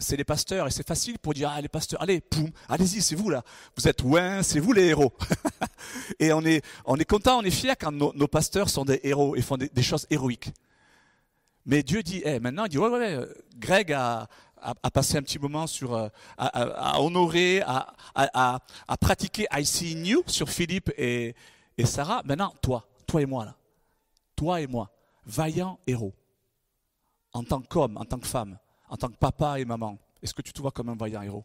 [0.00, 3.14] c'est les pasteurs et c'est facile pour dire, ah les pasteurs, allez, poum, allez-y, c'est
[3.14, 3.44] vous là.
[3.76, 5.12] Vous êtes ouin, c'est vous les héros.
[6.18, 9.36] et on est, on est content, on est fiers quand nos, pasteurs sont des héros
[9.36, 10.50] et font des choses héroïques.
[11.66, 13.26] Mais Dieu dit, eh, maintenant, il dit, ouais, ouais, euh,
[13.56, 14.28] Greg a,
[14.92, 18.60] passé un petit moment sur, euh, à, à honorer, à,
[19.00, 21.34] pratiquer I see you sur Philippe et,
[21.84, 22.22] Sarah.
[22.24, 23.56] Maintenant, toi, toi et moi, là.
[24.36, 24.90] Toi et moi,
[25.24, 26.14] vaillants héros.
[27.32, 30.42] En tant qu'homme, en tant que femme, en tant que papa et maman, est-ce que
[30.42, 31.44] tu te vois comme un vaillant héros?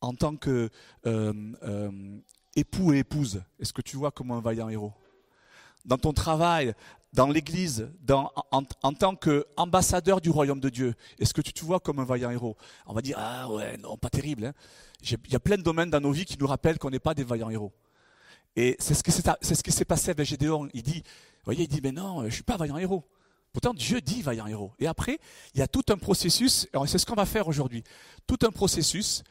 [0.00, 0.70] En tant que
[1.06, 2.18] euh, euh,
[2.54, 4.92] époux et épouse, est-ce que tu vois comme un vaillant héros?
[5.84, 6.74] Dans ton travail,
[7.12, 11.80] dans l'église, en, en tant qu'ambassadeur du royaume de Dieu, est-ce que tu te vois
[11.80, 12.56] comme un vaillant héros?
[12.86, 14.46] On va dire, ah ouais, non, pas terrible.
[14.46, 14.52] hein.
[15.02, 17.14] Il y a plein de domaines dans nos vies qui nous rappellent qu'on n'est pas
[17.14, 17.72] des vaillants héros.
[18.56, 19.02] Et c'est ce
[19.62, 20.68] qui s'est passé avec Gédéon.
[20.74, 21.02] Il dit,
[21.44, 23.04] voyez, il dit, mais non, je ne suis pas vaillant héros.
[23.52, 24.72] Pourtant, Dieu dit vaillant héros.
[24.78, 25.18] Et après,
[25.54, 27.84] il y a tout un processus, c'est ce qu'on va faire aujourd'hui,
[28.26, 29.22] tout un processus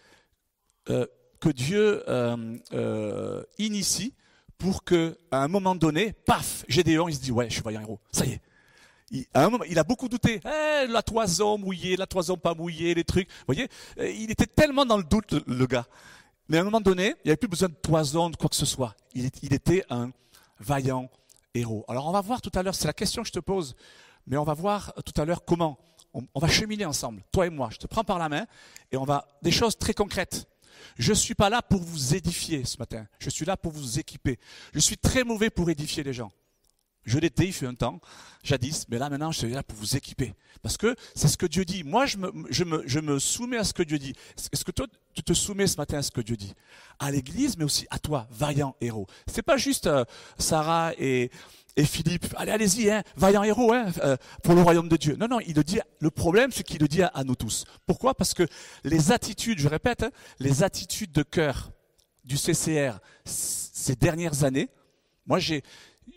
[0.89, 1.05] euh,
[1.39, 4.13] que Dieu euh, euh, initie
[4.57, 7.81] pour que, à un moment donné, paf, Gédéon, il se dit, ouais, je suis vaillant
[7.81, 7.99] héros.
[8.11, 8.41] Ça y est.
[9.11, 10.41] Il, à un moment, il a beaucoup douté.
[10.43, 13.29] Eh, la toison mouillée, la toison pas mouillée, les trucs.
[13.29, 15.85] Vous voyez, euh, il était tellement dans le doute, le gars.
[16.49, 18.55] Mais à un moment donné, il n'y avait plus besoin de toison, de quoi que
[18.55, 18.95] ce soit.
[19.13, 20.11] Il, était un
[20.59, 21.09] vaillant
[21.53, 21.83] héros.
[21.87, 23.75] Alors on va voir tout à l'heure, c'est la question que je te pose,
[24.27, 25.77] mais on va voir tout à l'heure comment.
[26.13, 27.69] On, va cheminer ensemble, toi et moi.
[27.71, 28.47] Je te prends par la main
[28.91, 30.47] et on va des choses très concrètes.
[30.97, 33.07] Je ne suis pas là pour vous édifier ce matin.
[33.19, 34.39] Je suis là pour vous équiper.
[34.73, 36.31] Je suis très mauvais pour édifier les gens.
[37.07, 38.01] Je l'étais, il fut un temps,
[38.43, 40.33] jadis, mais là maintenant, je suis là pour vous équiper.
[40.61, 41.85] Parce que c'est ce que Dieu dit.
[41.85, 44.13] Moi, je me soumets à ce que Dieu dit.
[44.51, 46.53] Est-ce que toi, tu te soumets ce matin à ce que Dieu dit?
[46.99, 49.07] À l'Église, mais aussi à toi, vaillant héros.
[49.25, 50.03] C'est pas juste euh,
[50.37, 51.31] Sarah et,
[51.77, 55.15] et Philippe, allez, allez-y, hein, vaillant héros hein, euh, pour le royaume de Dieu.
[55.15, 55.79] Non, non, il le dit.
[55.99, 57.63] Le problème, c'est qu'il le dit à, nous tous.
[57.85, 58.13] Pourquoi?
[58.13, 58.43] Parce que
[58.83, 61.71] les attitudes, je répète, hein, les attitudes de cœur
[62.25, 64.67] du CCR ces dernières années,
[65.25, 65.63] moi j'ai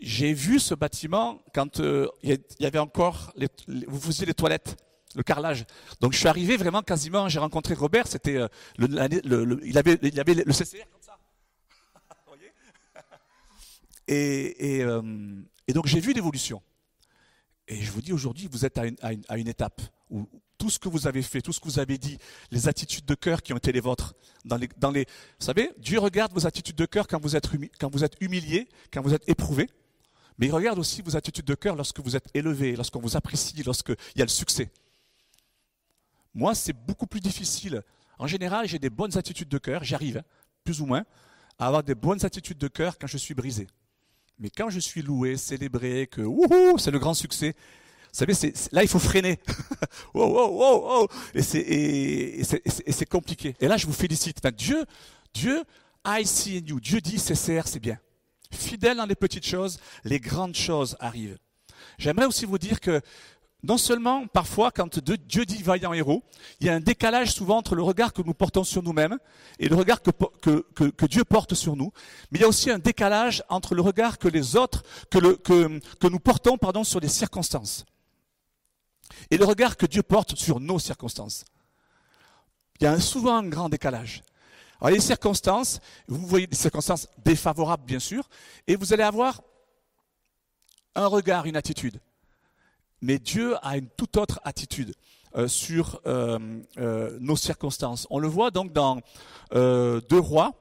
[0.00, 3.48] j'ai vu ce bâtiment quand euh, il y avait encore, les,
[3.86, 4.76] vous faisiez les toilettes,
[5.14, 5.66] le carrelage.
[6.00, 10.18] Donc je suis arrivé vraiment quasiment, j'ai rencontré Robert, c'était euh, le, il avait, il
[10.20, 11.18] avait le CCR comme ça.
[14.08, 15.02] et, et, euh,
[15.70, 16.60] et, donc j'ai vu l'évolution.
[17.68, 19.80] Et je vous dis aujourd'hui, vous êtes à une, étape
[20.10, 20.28] où
[20.58, 22.18] tout ce que vous avez fait, tout ce que vous avez dit,
[22.50, 25.04] les attitudes de cœur qui ont été les vôtres, dans les, dans vous
[25.38, 28.68] savez, Dieu regarde vos attitudes de cœur quand vous êtes, humi, quand vous êtes humilié,
[28.92, 29.70] quand vous êtes éprouvé.
[30.38, 33.62] Mais il regarde aussi vos attitudes de cœur lorsque vous êtes élevé, lorsqu'on vous apprécie,
[33.62, 34.72] lorsqu'il y a le succès.
[36.34, 37.84] Moi, c'est beaucoup plus difficile.
[38.18, 40.24] En général, j'ai des bonnes attitudes de cœur, j'arrive, hein,
[40.64, 41.04] plus ou moins,
[41.60, 43.68] à avoir des bonnes attitudes de cœur quand je suis brisé.
[44.40, 47.54] Mais quand je suis loué, célébré, que wouhou, c'est le grand succès,
[48.12, 49.38] vous savez, là, il faut freiner.
[50.14, 51.08] wow, wow, wow, wow.
[51.32, 52.42] Et, c'est, et,
[52.92, 53.54] c'est, compliqué.
[53.60, 54.44] Et là, je vous félicite.
[54.56, 54.84] Dieu,
[55.32, 55.62] Dieu,
[56.04, 56.80] I see in you.
[56.80, 57.98] Dieu dit, CCR, c'est bien.
[58.50, 61.38] Fidèle dans les petites choses, les grandes choses arrivent.
[61.98, 63.00] J'aimerais aussi vous dire que
[63.62, 66.22] non seulement parfois quand Dieu dit vaillant héros,
[66.60, 69.18] il y a un décalage souvent entre le regard que nous portons sur nous-mêmes
[69.58, 71.92] et le regard que, Dieu porte sur nous,
[72.30, 76.20] mais il y a aussi un décalage entre le regard que les autres, que, nous
[76.20, 77.84] portons sur les circonstances
[79.30, 81.44] et le regard que Dieu porte sur nos circonstances.
[82.80, 84.22] Il y a souvent un grand décalage.
[84.80, 88.26] Alors les circonstances, vous voyez des circonstances défavorables bien sûr,
[88.66, 89.42] et vous allez avoir
[90.94, 92.00] un regard, une attitude.
[93.02, 94.94] Mais Dieu a une toute autre attitude
[95.36, 96.38] euh, sur euh,
[96.78, 98.06] euh, nos circonstances.
[98.10, 99.00] On le voit donc dans
[99.52, 100.54] Deux Rois.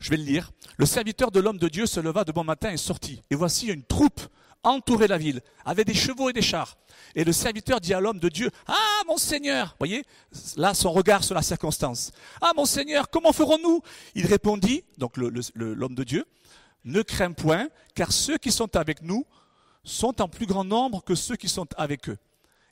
[0.00, 0.52] Je vais le lire.
[0.76, 3.22] Le serviteur de l'homme de Dieu se leva de bon matin et sortit.
[3.30, 4.20] Et voici une troupe
[4.62, 6.76] entourait la ville, avec des chevaux et des chars.
[7.14, 10.04] Et le serviteur dit à l'homme de Dieu, Ah, mon Seigneur, voyez,
[10.56, 12.12] là son regard sur la circonstance.
[12.40, 13.82] Ah, mon Seigneur, comment ferons-nous?
[14.14, 16.26] Il répondit, donc l'homme de Dieu,
[16.84, 19.24] Ne crains point, car ceux qui sont avec nous
[19.88, 22.18] sont en plus grand nombre que ceux qui sont avec eux.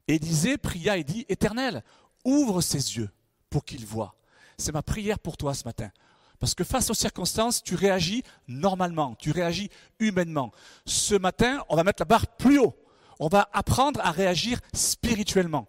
[0.09, 1.83] Élisée pria et dit, Éternel,
[2.25, 3.11] ouvre ses yeux
[3.51, 4.15] pour qu'il voie.
[4.59, 5.91] C'est ma prière pour toi ce matin.
[6.39, 10.53] Parce que face aux circonstances, tu réagis normalement, tu réagis humainement.
[10.85, 12.77] Ce matin, on va mettre la barre plus haut.
[13.19, 15.67] On va apprendre à réagir spirituellement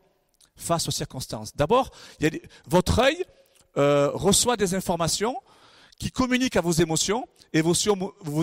[0.58, 1.56] face aux circonstances.
[1.56, 1.92] D'abord,
[2.66, 3.24] votre œil
[3.78, 5.38] euh, reçoit des informations
[5.98, 7.74] qui communiquent à vos émotions et vos,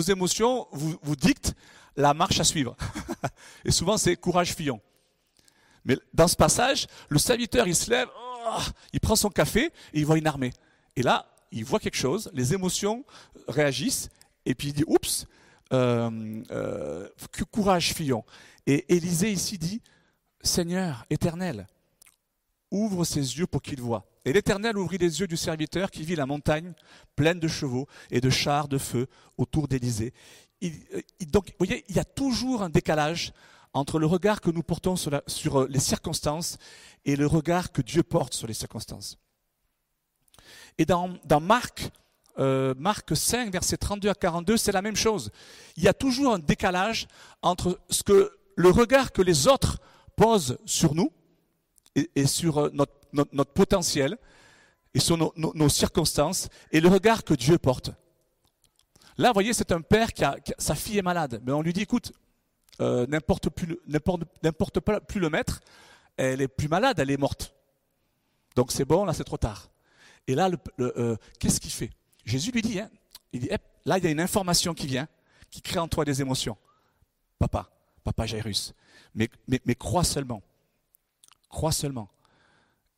[0.01, 1.53] émotions vous, dictent
[1.95, 2.75] la marche à suivre.
[3.65, 4.81] et souvent, c'est courage fillon.
[5.85, 8.07] Mais dans ce passage, le serviteur, il se lève,
[8.47, 8.61] oh,
[8.93, 10.51] il prend son café et il voit une armée.
[10.95, 13.05] Et là, il voit quelque chose, les émotions
[13.47, 14.09] réagissent,
[14.45, 15.27] et puis il dit Oups,
[15.73, 17.07] euh, euh,
[17.51, 18.23] courage, fillon.
[18.65, 19.81] Et Élisée ici dit
[20.41, 21.67] Seigneur éternel,
[22.71, 24.05] ouvre ses yeux pour qu'il voie.
[24.25, 26.73] Et l'Éternel ouvrit les yeux du serviteur qui vit la montagne
[27.15, 30.13] pleine de chevaux et de chars de feu autour d'Élysée.
[31.27, 33.33] Donc, vous voyez, il y a toujours un décalage
[33.73, 36.57] entre le regard que nous portons sur, sur les circonstances
[37.03, 39.17] et le regard que Dieu porte sur les circonstances.
[40.77, 41.89] Et dans, Marc,
[42.39, 45.31] euh, Marc 5, versets 32 à 42, c'est la même chose.
[45.77, 47.07] Il y a toujours un décalage
[47.41, 49.79] entre ce que, le regard que les autres
[50.15, 51.11] posent sur nous
[51.95, 54.17] et, sur euh, notre, potentiel
[54.93, 57.91] et sur nos, circonstances et le regard que Dieu porte.
[59.17, 61.71] Là, vous voyez, c'est un père qui a, sa fille est malade, mais on lui
[61.73, 62.11] dit, écoute,
[62.81, 65.61] euh, n'importe plus, le mettre,
[66.17, 67.53] elle est plus malade, elle est morte.
[68.55, 69.69] Donc c'est bon, là c'est trop tard.
[70.27, 70.49] Et là,
[70.79, 71.91] euh, qu'est-ce qu'il fait?
[72.25, 72.89] Jésus lui dit, hein,
[73.31, 73.49] il dit,
[73.85, 75.07] là, il y a une information qui vient,
[75.49, 76.57] qui crée en toi des émotions.
[77.39, 77.69] Papa,
[78.03, 78.73] papa Jairus,
[79.13, 79.29] mais,
[79.75, 80.41] crois seulement.
[81.49, 82.09] Crois seulement.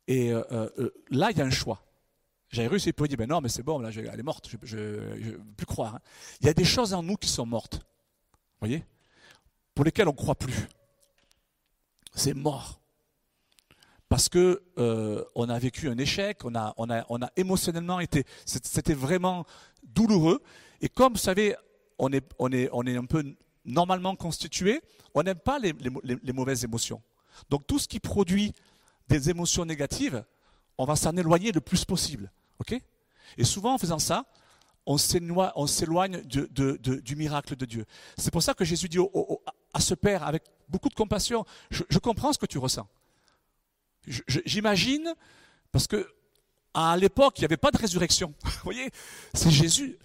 [0.08, 0.68] Et euh,
[1.10, 1.82] là, il y a un choix.
[2.50, 4.82] Jairus, il peut dire, ben non, mais c'est bon, là, elle est morte, je ne
[4.82, 5.96] veux plus croire.
[5.96, 6.00] Hein.
[6.40, 7.74] Il y a des choses en nous qui sont mortes.
[7.76, 8.84] Vous voyez
[9.78, 10.66] pour lesquels on ne croit plus.
[12.12, 12.80] C'est mort.
[14.08, 18.00] Parce que euh, on a vécu un échec, on a, on a, on a émotionnellement
[18.00, 19.46] été, c'était vraiment
[19.84, 20.42] douloureux.
[20.80, 21.54] Et comme vous savez,
[21.96, 23.22] on est, on est, on est un peu
[23.64, 24.82] normalement constitué,
[25.14, 25.72] on n'aime pas les,
[26.32, 27.00] mauvaises émotions.
[27.48, 28.52] Donc tout ce qui produit
[29.06, 30.24] des émotions négatives,
[30.76, 32.32] on va s'en éloigner le plus possible.
[32.60, 32.80] Ok?
[33.36, 34.24] Et souvent en faisant ça,
[34.86, 37.84] on s'éloigne du miracle de Dieu.
[38.16, 38.98] C'est pour ça que Jésus dit
[39.74, 42.88] à ce Père, avec beaucoup de compassion, je, comprends ce que tu ressens.
[44.06, 45.14] J'imagine,
[45.72, 46.08] parce que
[46.72, 48.34] à l'époque, il n'y avait pas de résurrection.
[48.42, 48.90] Vous voyez,
[49.34, 49.98] c'est Jésus.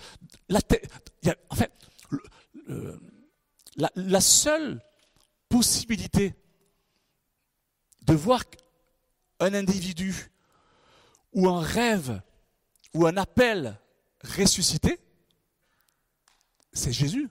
[3.95, 4.81] La, seule
[5.47, 6.35] possibilité
[8.01, 8.43] de voir
[9.39, 10.31] un individu
[11.31, 12.21] ou un rêve
[12.93, 13.79] ou un appel
[14.23, 14.99] ressuscité,
[16.71, 17.29] c'est Jésus.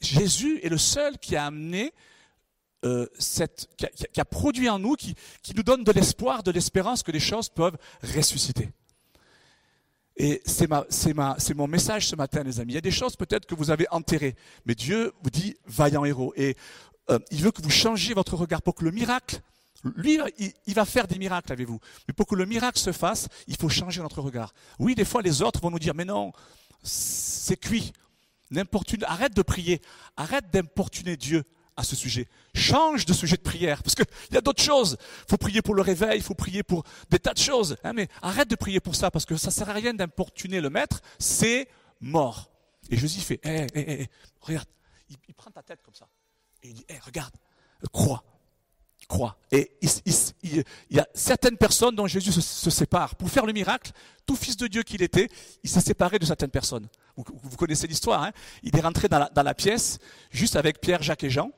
[0.00, 1.92] Jésus est le seul qui a amené
[2.84, 7.02] euh, cette, qui a, produit en nous, qui, qui nous donne de l'espoir, de l'espérance
[7.02, 8.70] que les choses peuvent ressusciter.
[10.16, 12.72] Et c'est ma, ma, mon message ce matin, les amis.
[12.72, 16.04] Il y a des choses peut-être que vous avez enterrées, mais Dieu vous dit vaillant
[16.04, 16.32] héros.
[16.36, 16.56] Et
[17.10, 19.40] euh, il veut que vous changiez votre regard pour que le miracle,
[19.96, 20.18] lui,
[20.66, 21.78] il, va faire des miracles avec vous.
[22.06, 24.52] Mais pour que le miracle se fasse, il faut changer notre regard.
[24.78, 26.32] Oui, des fois, les autres vont nous dire, mais non,
[26.82, 27.92] c'est cuit.
[29.06, 29.80] Arrête de prier.
[30.16, 31.44] Arrête d'importuner Dieu
[31.76, 32.28] à ce sujet.
[32.54, 34.96] Change de sujet de prière, parce qu'il y a d'autres choses.
[35.00, 37.76] Il faut prier pour le réveil, il faut prier pour des tas de choses.
[37.84, 40.60] Hein, mais arrête de prier pour ça, parce que ça ne sert à rien d'importuner
[40.60, 41.68] le maître, c'est
[42.00, 42.50] mort.
[42.90, 44.10] Et Jésus fait, hé, hé, hé,
[44.40, 44.68] regarde,
[45.08, 46.08] il, prend ta tête comme ça.
[46.64, 47.34] Et il dit, hé, regarde,
[47.92, 48.24] crois,
[49.06, 49.38] crois.
[49.50, 53.14] Et il, y a certaines personnes dont Jésus se, sépare.
[53.16, 53.92] Pour faire le miracle,
[54.26, 55.28] tout fils de Dieu qu'il était,
[55.62, 56.88] il s'est séparé de certaines personnes.
[57.16, 58.22] Vous, connaissez l'histoire.
[58.22, 58.32] Hein
[58.62, 59.98] il est rentré dans la, pièce
[60.30, 61.50] juste avec Pierre, Jacques et Jean.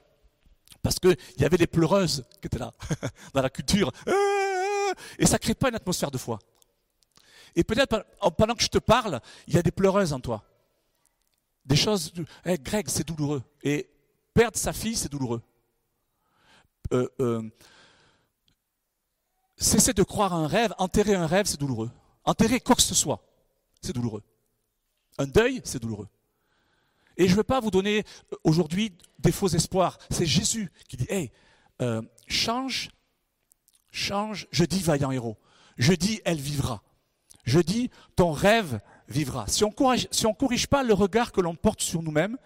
[0.82, 2.72] Parce qu'il y avait des pleureuses qui étaient là,
[3.34, 3.92] dans la culture.
[5.18, 6.38] Et ça ne crée pas une atmosphère de foi.
[7.54, 8.04] Et peut-être
[8.36, 10.44] pendant que je te parle, il y a des pleureuses en toi.
[11.66, 12.12] Des choses.
[12.44, 13.42] Hey, Greg, c'est douloureux.
[13.62, 13.90] Et
[14.32, 15.42] perdre sa fille, c'est douloureux.
[16.92, 17.42] Euh, euh,
[19.56, 21.90] cesser de croire un rêve, enterrer un rêve, c'est douloureux.
[22.24, 23.22] Enterrer quoi que ce soit,
[23.80, 24.22] c'est douloureux.
[25.18, 26.08] Un deuil, c'est douloureux.
[27.16, 29.98] Et je ne veux pas vous donner euh, aujourd'hui des faux espoirs.
[30.10, 31.30] C'est Jésus qui dit, hey,
[32.26, 32.90] change,
[33.90, 35.38] change, je dis vaillant héros.
[35.76, 36.82] Je dis, elle vivra.
[37.44, 39.46] Je dis, ton rêve vivra.
[39.48, 42.36] Si on ne si corrige pas le regard que l'on porte sur nous-mêmes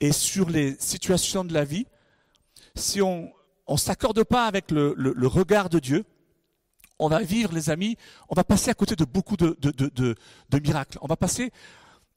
[0.00, 1.86] et sur les situations de la vie,
[2.74, 3.32] si on
[3.66, 6.04] on s'accorde pas avec le, regard de Dieu,
[6.98, 7.96] on va vivre, les amis,
[8.28, 10.16] on va passer à côté de beaucoup de,
[10.62, 10.98] miracles.
[11.00, 11.50] On va passer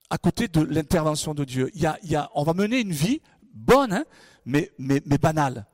[0.10, 1.72] à côté de l'intervention de Dieu.
[1.74, 3.22] Il y a, on va mener une vie
[3.54, 4.06] bonne, hein,
[4.46, 5.66] mais, mais, banale.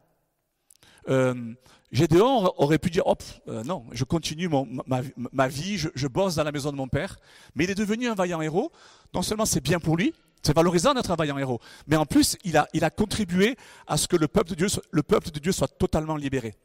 [1.09, 1.53] Euh,
[1.93, 4.49] Gédéon aurait pu dire, hop, euh, non, je continue
[4.88, 7.17] ma, vie, je, bosse dans la maison de mon père,
[7.53, 8.71] mais il est devenu un vaillant héros.
[9.13, 11.60] Non seulement c'est bien pour lui, c'est valorisant d'être un vaillant héros.
[11.86, 16.15] Mais en plus, il a, contribué à ce que le peuple, de Dieu, soit totalement
[16.15, 16.56] libéré.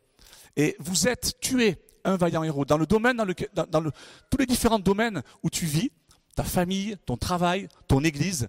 [0.57, 3.23] Et vous êtes tué un vaillant héros dans le domaine,
[3.55, 3.83] dans,
[4.31, 5.93] tous les différents domaines où tu vis,
[6.37, 8.49] ta famille, ton travail, ton église,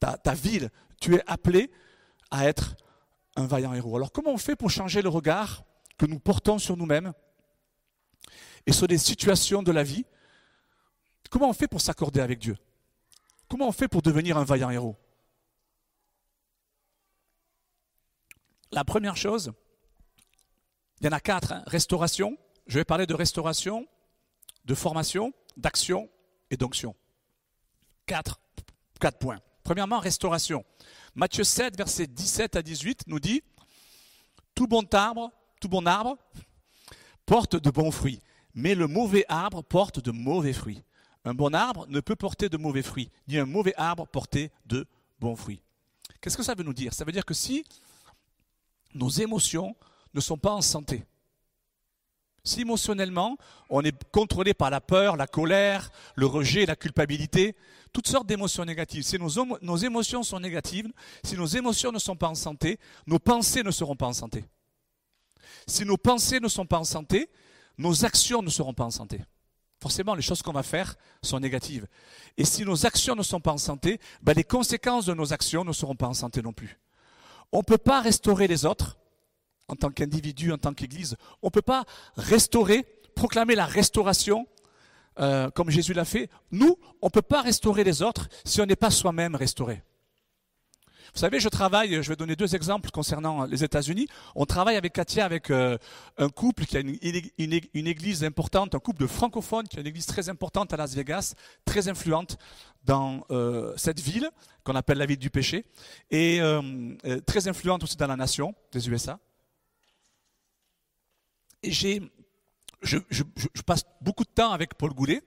[0.00, 1.70] ta ville, tu es appelé
[2.30, 2.76] à être
[3.36, 3.96] un vaillant héros.
[3.96, 5.64] Alors comment on fait pour changer le regard
[5.98, 7.12] que nous portons sur nous-mêmes
[8.66, 10.04] et sur les situations de la vie
[11.34, 12.56] Comment on fait pour s'accorder avec Dieu?
[13.48, 14.96] Comment on fait pour devenir un vaillant héros?
[18.70, 19.52] La première chose,
[21.00, 21.50] il y en a quatre.
[21.50, 21.64] Hein.
[21.66, 22.38] Restauration.
[22.68, 23.88] Je vais parler de restauration,
[24.64, 26.08] de formation, d'action
[26.50, 26.94] et d'onction.
[28.06, 28.38] Quatre,
[29.00, 29.40] quatre points.
[29.64, 30.64] Premièrement, restauration.
[31.16, 33.42] Matthieu 7, versets 17 à 18 nous dit
[34.54, 35.32] Tout bon arbre,
[35.64, 36.18] tout bon arbre
[37.24, 38.20] porte de bons fruits,
[38.54, 40.84] mais le mauvais arbre porte de mauvais fruits.
[41.24, 44.86] Un bon arbre ne peut porter de mauvais fruits, ni un mauvais arbre porter de
[45.20, 45.62] bons fruits.
[46.20, 46.92] Qu'est-ce que ça veut nous dire?
[46.92, 47.64] Ça veut dire que si
[48.94, 49.74] nos émotions
[50.12, 51.06] ne sont pas en santé,
[52.44, 53.38] si émotionnellement
[53.70, 57.56] on est contrôlé par la peur, la colère, le rejet, la culpabilité,
[57.90, 59.30] toutes sortes d'émotions négatives, si nos,
[59.62, 63.70] nos, émotions sont négatives, si nos émotions ne sont pas en santé, nos pensées ne
[63.70, 64.44] seront pas en santé.
[65.66, 67.30] Si nos pensées ne sont pas en santé,
[67.78, 69.20] nos actions ne seront pas en santé
[69.84, 71.86] forcément, les choses qu'on va faire sont négatives.
[72.38, 75.62] Et si nos actions ne sont pas en santé, ben, les conséquences de nos actions
[75.62, 76.78] ne seront pas en santé non plus.
[77.52, 78.96] On ne peut pas restaurer les autres
[79.68, 81.18] en tant qu'individu, en tant qu'Église.
[81.42, 81.84] On ne peut pas
[82.16, 84.46] restaurer, proclamer la restauration
[85.18, 86.30] euh, comme Jésus l'a fait.
[86.50, 89.82] Nous, on ne peut pas restaurer les autres si on n'est pas soi-même restauré.
[91.12, 94.08] Vous savez, je travaille, je vais donner deux exemples concernant les États-Unis.
[94.34, 95.76] On travaille avec Katia, avec euh,
[96.16, 100.06] un couple qui a une, église importante, un couple de francophones qui a une église
[100.06, 101.34] très importante à Las Vegas,
[101.64, 102.38] très influente
[102.84, 104.30] dans euh, cette ville
[104.62, 105.66] qu'on appelle la ville du péché,
[106.10, 106.94] et euh,
[107.26, 109.18] très influente aussi dans la nation des USA.
[111.62, 112.02] Et j'ai,
[112.82, 112.98] je,
[113.64, 115.22] passe beaucoup de temps avec Paul Goulet,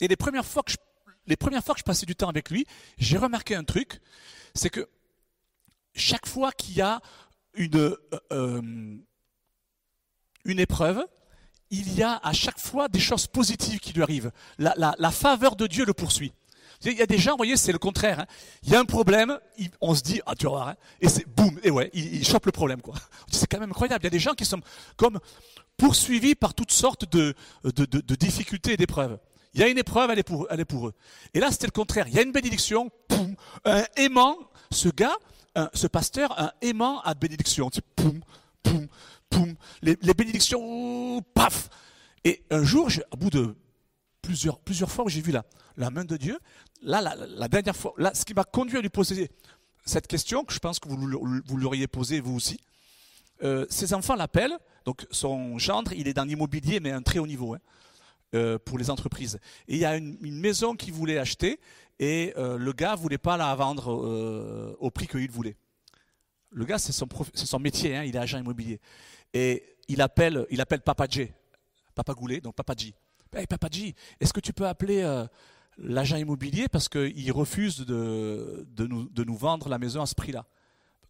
[0.00, 2.66] et les premières fois que je passais du temps avec lui,
[2.98, 4.00] j'ai remarqué un truc,
[4.54, 4.88] c'est que
[5.96, 7.00] chaque fois qu'il y a
[7.54, 7.96] une, euh,
[8.32, 8.62] euh,
[10.44, 11.04] une épreuve,
[11.70, 14.30] il y a à chaque fois des choses positives qui lui arrivent.
[14.58, 16.32] La, faveur de Dieu le poursuit.
[16.84, 18.20] Il y a des gens, vous voyez, c'est le contraire.
[18.20, 18.26] Hein.
[18.62, 19.38] Il y a un problème,
[19.80, 20.76] on se dit, ah tu vas voir, hein.
[21.00, 22.82] et c'est boum, et ouais, il, chope le problème.
[22.82, 22.94] quoi.
[23.32, 24.02] C'est quand même incroyable.
[24.02, 24.60] Il y a des gens qui sont
[24.96, 25.18] comme
[25.78, 27.34] poursuivis par toutes sortes de,
[27.64, 29.18] de, difficultés et d'épreuves.
[29.54, 30.94] Il y a une épreuve, elle est pour, elle est pour eux.
[31.32, 32.06] Et là, c'était le contraire.
[32.08, 33.34] Il y a une bénédiction, boum,
[33.64, 34.36] un aimant.
[34.70, 35.16] Ce gars,
[35.72, 37.70] ce pasteur, un aimant à bénédiction.
[37.70, 38.20] Tu poum,
[38.62, 38.86] poum,
[39.30, 39.54] poum.
[39.82, 41.68] Les, bénédictions, paf.
[42.24, 43.54] Et un jour, au bout de
[44.20, 45.44] plusieurs, plusieurs fois où j'ai vu la,
[45.76, 46.38] la main de Dieu,
[46.82, 49.30] là, la, dernière fois, là, ce qui m'a conduit à lui poser
[49.84, 50.96] cette question, que je pense que vous,
[51.46, 52.58] vous l'auriez posée vous aussi,
[53.42, 57.18] euh, ses enfants l'appellent, donc son gendre, il est dans l'immobilier, mais à un très
[57.18, 57.54] haut niveau.
[57.54, 57.60] Hein,
[58.34, 59.38] euh, pour les entreprises.
[59.68, 61.60] Et il y a une, maison qu'il voulait acheter
[62.00, 65.56] et euh, le gars voulait pas la vendre euh, au prix qu'il voulait.
[66.50, 68.80] Le gars, c'est son, métier, hein, il est agent immobilier.
[69.32, 71.30] Et il appelle, il appelle Papa J,
[71.94, 72.94] Papa Goulet, donc Papa J.
[73.32, 75.04] Hey, Papa J, est-ce que tu peux appeler
[75.78, 80.46] l'agent immobilier parce qu'il refuse de, nous, de nous vendre la maison à ce prix-là?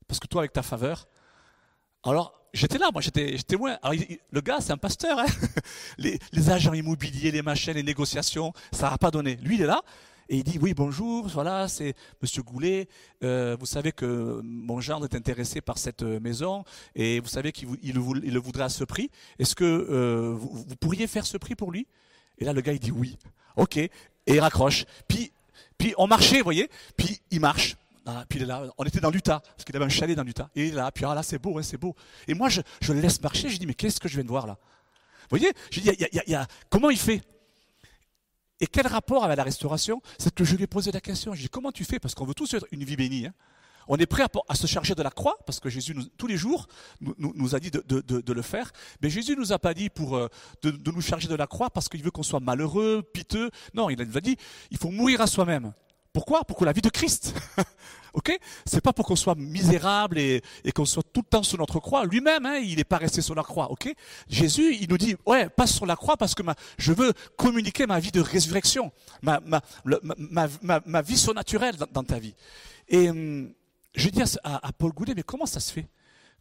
[0.07, 1.09] Parce que toi, avec ta faveur.
[2.03, 3.37] Alors, j'étais là, moi, j'étais.
[3.83, 3.95] Alors,
[4.31, 5.19] le gars, c'est un pasteur.
[5.19, 5.27] Hein
[5.99, 9.37] les, agents immobiliers, les machins, les négociations, ça n'a pas donné.
[9.37, 9.83] Lui, il est là.
[10.29, 12.89] Et il dit, oui, bonjour, voilà, c'est Monsieur Goulet.
[13.23, 16.65] Euh, vous savez que mon gendre est intéressé par cette euh, maison
[16.97, 19.09] et vous savez qu'il il le voudrait à ce prix.
[19.39, 21.87] Est-ce que euh, vous, pourriez faire ce prix pour lui?
[22.39, 23.17] Et là, le gars, il dit oui.
[23.55, 23.77] OK.
[23.77, 23.91] Et
[24.27, 24.85] il raccroche.
[25.07, 25.31] Puis,
[25.79, 26.69] puis on marchait, vous voyez?
[26.97, 27.77] Puis il marche.
[28.29, 28.65] Puis là.
[28.79, 30.51] On était dans l'Utah, parce qu'il avait un chalet dans l'Utah.
[30.55, 30.91] Et là.
[30.93, 31.95] Puis ah, là, c'est beau, hein, c'est beau.
[32.29, 32.61] Et moi, je,
[32.93, 33.49] le laisse marcher.
[33.49, 34.59] Je dis, mais qu'est-ce que je viens de voir là?
[35.29, 36.37] Vous voyez Je dis, y
[36.71, 37.23] comment il fait?
[38.61, 40.01] Et quel rapport avec la restauration?
[40.19, 41.35] C'est que je lui ai posé la question.
[41.35, 41.99] Je dit, comment tu fais?
[41.99, 43.27] Parce qu'on veut tous une vie bénie.
[43.27, 43.35] Hein.
[43.89, 46.69] on est prêt à, se charger de la croix, parce que Jésus, tous les jours,
[47.01, 48.71] nous, a dit de, le faire.
[49.03, 50.29] Mais Jésus nous a pas dit pour, euh,
[50.63, 53.51] de, nous charger de la croix parce qu'il veut qu'on soit malheureux, piteux.
[53.75, 54.37] Non, il nous a dit,
[54.71, 55.73] il faut mourir à soi-même.
[56.17, 56.45] Pourquoi?
[56.45, 57.35] Pour la vie de Christ.
[58.15, 58.39] ok?
[58.65, 60.43] C'est pas pour qu'on soit misérable et,
[60.75, 62.07] qu'on soit tout le temps sur notre croix.
[62.07, 63.71] Lui-même, hein, il n'est pas resté sur la croix.
[63.71, 63.95] Ok?
[64.27, 66.43] Jésus, il nous dit, ouais, passe sur la croix parce que
[66.79, 69.43] je veux communiquer ma vie de résurrection, ma,
[69.85, 72.35] ma, vie surnaturelle dans, ta vie.
[72.89, 73.53] Et hum,
[73.95, 75.87] je dis à, Paul Goulet, mais comment ça se fait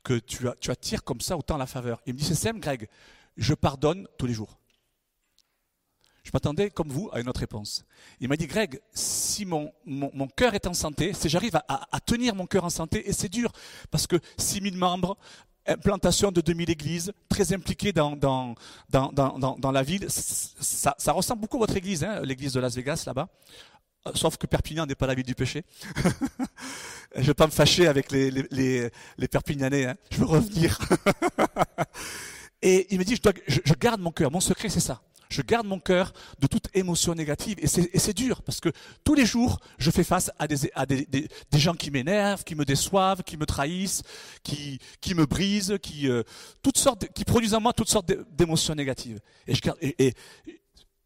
[0.05, 2.01] que tu, tu attires comme ça autant la faveur?
[2.05, 2.88] Il me dit, c'est simple, Greg,
[3.36, 4.57] je pardonne tous les jours.
[6.26, 7.86] Je m'attendais, comme vous, à une autre réponse.
[8.19, 12.34] Il m'a dit, Greg, si mon, mon, cœur est en santé, si j'arrive à, tenir
[12.34, 13.51] mon cœur en santé, et c'est dur,
[13.91, 15.17] parce que 6000 membres,
[15.67, 18.55] implantation de 2000 églises, très impliqués dans, dans,
[18.89, 22.59] dans, dans, dans la ville, ça, ça, ressemble beaucoup à votre église, hein, l'église de
[22.59, 23.30] Las Vegas, là-bas.
[24.07, 25.63] Euh, sauf que Perpignan n'est pas la ville du péché.
[27.15, 29.95] je ne vais pas me fâcher avec les, les, les, Perpignanais, hein.
[30.09, 30.80] je veux revenir.
[32.63, 35.03] et il me dit, je, dois, je garde mon cœur, mon secret c'est ça.
[35.30, 37.57] Je garde mon cœur de toute émotion négative.
[37.59, 38.69] Et c'est dur parce que
[39.03, 43.38] tous les jours, je fais face à des, gens qui m'énervent, qui me déçoivent, qui
[43.38, 44.03] me trahissent,
[44.43, 44.80] qui,
[45.15, 46.23] me brisent, qui, euh,
[47.13, 49.19] qui produisent en moi toutes sortes d'émotions négatives.
[49.47, 50.13] Et,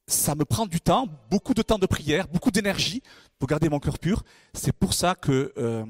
[0.07, 3.03] ça me prend du temps, beaucoup de temps de prière, beaucoup d'énergie
[3.37, 4.23] pour garder mon cœur pur.
[4.55, 5.85] C'est pour ça que euh,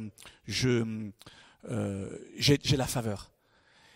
[1.70, 3.32] euh, j'ai la faveur.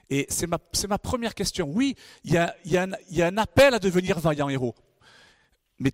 [0.10, 1.70] Et c'est ma, première question.
[1.70, 2.38] Oui, il y
[2.78, 4.76] a un appel à devenir vaillant héros.
[5.80, 5.92] Mais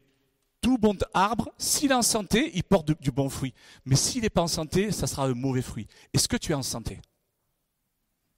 [0.61, 3.53] tout bon arbre, s'il est en santé, il porte du bon fruit.
[3.85, 5.87] Mais s'il n'est pas en santé, ça sera un mauvais fruit.
[6.13, 6.99] Est-ce que tu es en santé?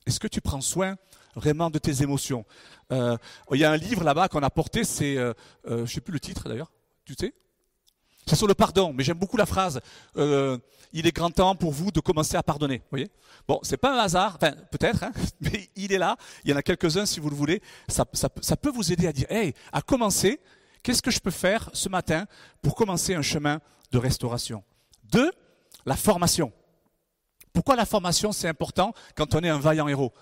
[0.05, 0.95] Est-ce que tu prends soin
[1.35, 2.45] vraiment de tes émotions?
[2.91, 3.17] Euh,
[3.51, 5.33] Il y a un livre là-bas qu'on a porté, c'est, euh,
[5.67, 6.71] euh, je ne sais plus le titre d'ailleurs,
[7.05, 7.33] tu sais?
[8.25, 9.81] C'est sur le pardon, mais j'aime beaucoup la phrase.
[10.17, 10.57] Euh,
[10.93, 12.77] il est grand temps pour vous de commencer à pardonner.
[12.77, 13.09] Vous voyez?
[13.47, 15.11] Bon, c'est pas un hasard, enfin peut-être, hein,
[15.41, 16.17] mais il est là.
[16.43, 17.61] Il y en a quelques-uns si vous le voulez.
[17.87, 20.39] Ça, ça peut vous aider à dire, hey, à commencer.
[20.83, 22.25] Qu'est-ce que je peux faire ce matin
[22.61, 23.59] pour commencer un chemin
[23.91, 24.63] de restauration?
[25.03, 25.31] Deux,
[25.85, 26.51] la formation.
[27.53, 30.13] Pourquoi la formation c'est important quand on est un vaillant héros?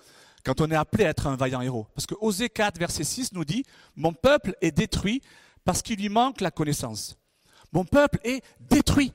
[0.44, 3.32] Quand on est appelé à être un vaillant héros Parce que Osée 4, verset 6
[3.32, 5.22] nous dit Mon peuple est détruit
[5.64, 7.16] parce qu'il lui manque la connaissance.
[7.72, 9.12] Mon peuple est détruit.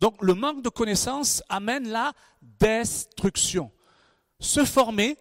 [0.00, 2.12] Donc le manque de connaissances amène la
[2.60, 3.70] destruction.
[4.40, 5.16] Se former,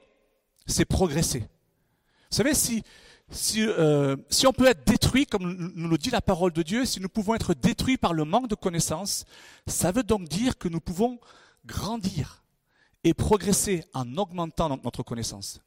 [0.65, 1.39] c'est progresser.
[1.39, 2.83] Vous savez, si,
[3.31, 6.85] si, euh, si, on peut être détruit, comme nous le dit la parole de Dieu,
[6.85, 9.25] si nous pouvons être détruits par le manque de connaissances,
[9.65, 11.19] ça veut donc dire que nous pouvons
[11.65, 12.43] grandir
[13.03, 15.61] et progresser en augmentant notre connaissance.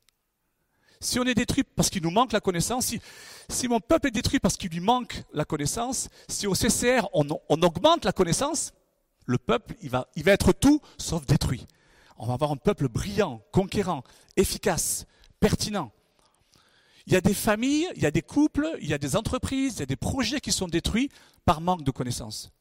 [1.02, 2.92] Si on est détruit parce qu'il nous manque la connaissance,
[3.48, 7.26] si, mon peuple est détruit parce qu'il lui manque la connaissance, si au CCR on,
[7.48, 8.74] augmente la connaissance,
[9.24, 11.66] le peuple il va, être tout sauf détruit.
[12.18, 14.04] On va avoir un peuple brillant, conquérant,
[14.36, 15.06] efficace,
[15.40, 15.90] pertinent.
[17.06, 19.76] Il y a des familles, il y a des couples, il y a des entreprises,
[19.76, 21.08] il y a des projets qui sont détruits
[21.46, 22.52] par manque de connaissances.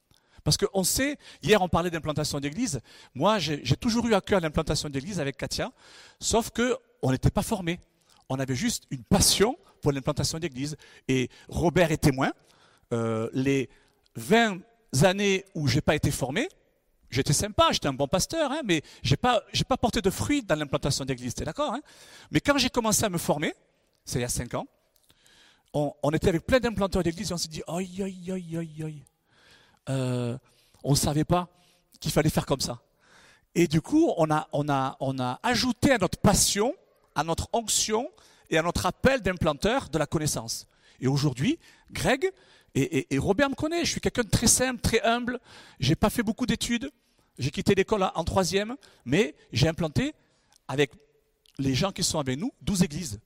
[0.46, 2.80] Parce qu'on sait, hier on parlait d'implantation d'église,
[3.14, 5.74] moi j'ai toujours eu à cœur l'implantation d'église avec Katia,
[6.22, 7.82] sauf qu'on n'était pas formés
[8.30, 10.78] on avait juste une passion pour l'implantation d'église.
[11.08, 12.32] Et Robert est témoin.
[12.94, 13.70] Euh, les
[14.16, 14.60] 20
[15.04, 16.48] années où j'ai pas été formé,
[17.10, 20.44] j'étais sympa, j'étais un bon pasteur, hein, mais j'ai pas, j'ai pas porté de fruits
[20.44, 21.82] dans l'implantation d'église, t'es d'accord hein
[22.32, 23.54] Mais quand j'ai commencé à me former,
[24.06, 24.68] c'est il y a 5 ans,
[25.74, 29.04] on, était avec plein d'implanteurs d'église et on s'est dit, aïe, aïe, aïe, aïe, aïe.
[29.90, 30.38] Euh,
[30.84, 31.48] on ne savait pas
[32.00, 32.80] qu'il fallait faire comme ça.
[33.54, 36.74] Et du coup, on a, on a, on a ajouté à notre passion
[37.20, 38.10] à notre onction
[38.50, 40.68] et à notre appel d'implanteur de la connaissance.
[41.02, 41.60] Et aujourd'hui,
[41.92, 42.32] Greg
[42.76, 43.86] et, Robert me connaissent.
[43.86, 45.40] Je suis quelqu'un de très simple, très humble.
[45.80, 46.90] J'ai pas fait beaucoup d'études.
[47.38, 50.14] J'ai quitté l'école en troisième, mais j'ai implanté
[50.68, 50.92] avec
[51.58, 53.20] les gens qui sont avec nous 12 églises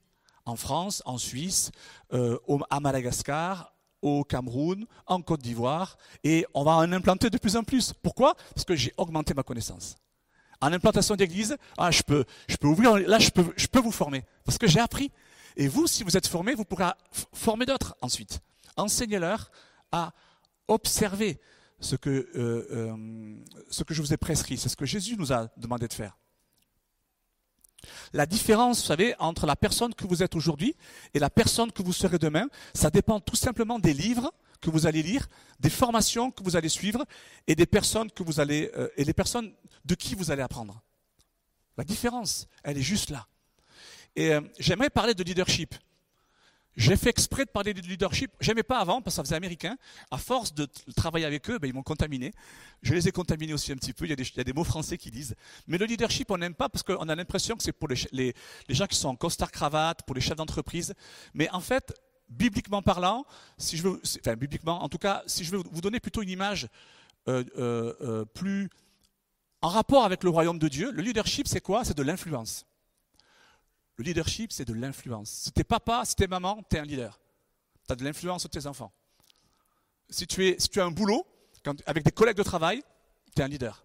[0.44, 1.70] en France, en Suisse,
[2.12, 2.38] euh,
[2.70, 3.72] à Madagascar,
[4.02, 7.92] au Cameroun, en Côte d'Ivoire, et on va en implanter de plus en plus.
[8.02, 8.34] Pourquoi?
[8.54, 9.96] Parce que j'ai augmenté ma connaissance
[10.60, 13.92] en implantation d'église, ah, je peux, je peux ouvrir, là, je peux, je peux vous
[13.92, 14.24] former.
[14.44, 15.10] Parce que j'ai appris.
[15.56, 16.90] Et vous, si vous êtes formé, vous pourrez
[17.32, 18.40] former d'autres ensuite.
[18.76, 19.50] Enseignez-leur
[19.92, 20.12] à
[20.66, 21.38] observer
[21.80, 23.36] ce que, euh, euh,
[23.70, 24.56] ce que je vous ai prescrit.
[24.56, 26.16] C'est ce que Jésus nous a demandé de faire.
[28.12, 30.74] La différence, vous savez, entre la personne que vous êtes aujourd'hui
[31.12, 34.32] et la personne que vous serez demain, ça dépend tout simplement des livres
[34.64, 35.28] que vous allez lire,
[35.60, 37.04] des formations que vous allez suivre
[37.46, 39.52] et des personnes que vous allez euh, et les personnes
[39.84, 40.82] de qui vous allez apprendre.
[41.76, 43.26] La différence, elle est juste là.
[44.16, 45.74] Et euh, j'aimerais parler de leadership.
[46.76, 48.32] J'ai fait exprès de parler de leadership.
[48.40, 49.76] J'aimais pas avant parce que ça faisait américain.
[50.10, 52.32] À force de travailler avec eux, ben, ils m'ont contaminé.
[52.82, 54.06] Je les ai contaminés aussi un petit peu.
[54.06, 55.36] Il y, a des, mots français qui disent.
[55.68, 58.34] Mais le leadership, on n'aime pas parce qu'on a l'impression que c'est pour les,
[58.68, 60.94] gens qui sont en costard cravate, pour les chefs d'entreprise.
[61.32, 61.94] Mais en fait,
[62.36, 63.24] bibliquement parlant,
[63.58, 64.00] si je veux,
[64.66, 66.68] en tout cas, si je veux vous donner plutôt une image
[67.26, 68.68] euh, euh, euh, plus
[69.62, 71.84] en rapport avec le royaume de Dieu, le leadership c'est quoi?
[71.84, 72.66] C'est de l'influence.
[73.96, 75.30] Le leadership c'est de l'influence.
[75.30, 77.18] Si t'es papa, si t'es maman, t'es un leader.
[77.86, 78.92] Tu as de l'influence sur tes enfants.
[80.10, 81.26] Si tu, as un boulot,
[81.86, 82.82] avec des collègues de travail,
[83.34, 83.84] tu es un leader.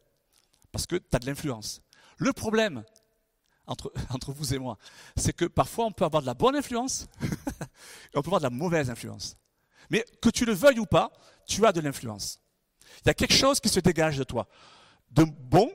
[0.71, 1.81] Parce que tu as de l'influence.
[2.17, 2.83] Le problème,
[3.67, 4.77] entre vous et moi,
[5.15, 7.07] c'est que parfois on peut avoir de la bonne influence
[8.13, 9.37] on peut avoir de la mauvaise influence.
[9.89, 11.11] Mais que tu le veuilles ou pas,
[11.47, 12.39] tu as de l'influence.
[13.03, 14.47] Il y a quelque chose qui se dégage de toi,
[15.11, 15.71] de bon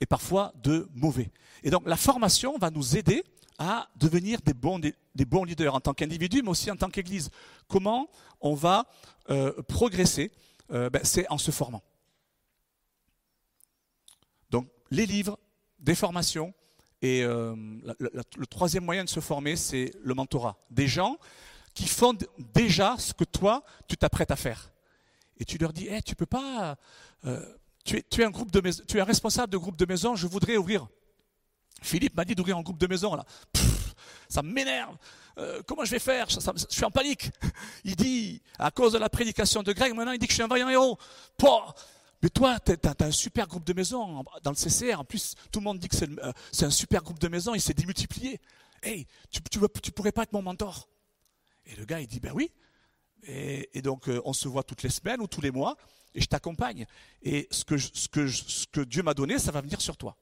[0.00, 1.30] et parfois de mauvais.
[1.62, 3.24] Et donc la formation va nous aider
[3.58, 7.30] à devenir des bons, des, bons leaders en tant qu'individu, mais aussi en tant qu'Église.
[7.68, 8.08] Comment
[8.40, 8.86] on va
[9.30, 10.30] euh, progresser
[10.72, 11.82] euh, ben, C'est en se formant.
[14.50, 15.38] Donc les livres,
[15.78, 16.52] des formations,
[17.02, 17.54] et euh,
[18.00, 20.56] le troisième moyen de se former, c'est le mentorat.
[20.70, 21.18] Des gens
[21.74, 22.16] qui font
[22.54, 24.72] déjà ce que toi, tu t'apprêtes à faire.
[25.38, 26.76] Et tu leur dis, hey, tu peux pas,
[27.26, 27.44] euh,
[27.84, 30.56] tu, es, un groupe de tu es un responsable de groupe de maison, je voudrais
[30.56, 30.88] ouvrir.
[31.82, 33.26] Philippe m'a dit d'ouvrir un groupe de maison là.
[34.28, 34.96] ça m'énerve.
[35.36, 36.30] Euh, comment je vais faire?
[36.30, 36.38] Je,
[36.70, 37.30] suis en panique.
[37.84, 40.42] Il dit, à cause de la prédication de Greg, maintenant il dit que je suis
[40.42, 40.98] un vaillant héros.
[41.36, 41.74] Pouah
[42.26, 44.98] mais toi, tu as, un super groupe de maison dans le CCR.
[44.98, 47.54] En plus, tout le monde dit que c'est euh, un super groupe de maison.
[47.54, 48.40] Il s'est démultiplié.
[48.82, 49.40] Hey, tu,
[49.80, 50.88] tu, pourrais pas être mon mentor
[51.66, 52.50] Et le gars, il dit, ben oui.
[53.28, 55.76] Et, donc, euh, on se voit toutes les semaines ou tous les mois.
[56.16, 56.84] Et je t'accompagne.
[57.22, 60.16] Et ce que, ce, que, ce que Dieu m'a donné, ça va venir sur toi.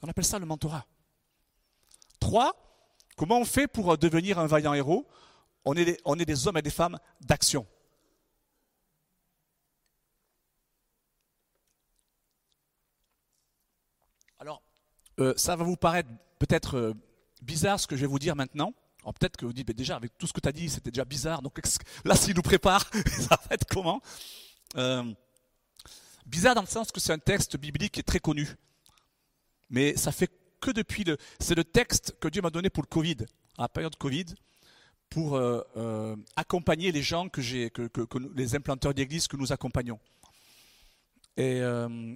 [0.00, 0.86] On appelle ça le mentorat.
[2.20, 2.54] Trois,
[3.18, 5.06] comment on fait pour devenir un vaillant héros?
[5.66, 7.66] On est, on est des hommes et des femmes d'action.
[15.20, 16.08] Euh, ça va vous paraître
[16.38, 16.94] peut-être euh,
[17.42, 18.72] bizarre ce que je vais vous dire maintenant.
[19.04, 21.42] Peut-être que vous dites, déjà, avec tout ce que tu as dit, c'était déjà bizarre.
[21.42, 21.60] Donc
[22.04, 24.00] là, s'il nous prépare, ça va être comment?
[24.76, 25.04] Euh,
[26.24, 28.48] Bizarre dans le sens que c'est un texte biblique qui est très connu.
[29.68, 31.18] Mais ça fait que depuis le.
[31.38, 33.16] C'est le texte que Dieu m'a donné pour le Covid,
[33.58, 34.24] à la période Covid,
[35.10, 35.38] pour
[36.34, 37.42] accompagner les gens que,
[38.34, 40.00] les implanteurs d'église que nous accompagnons.
[41.36, 42.14] Et, euh,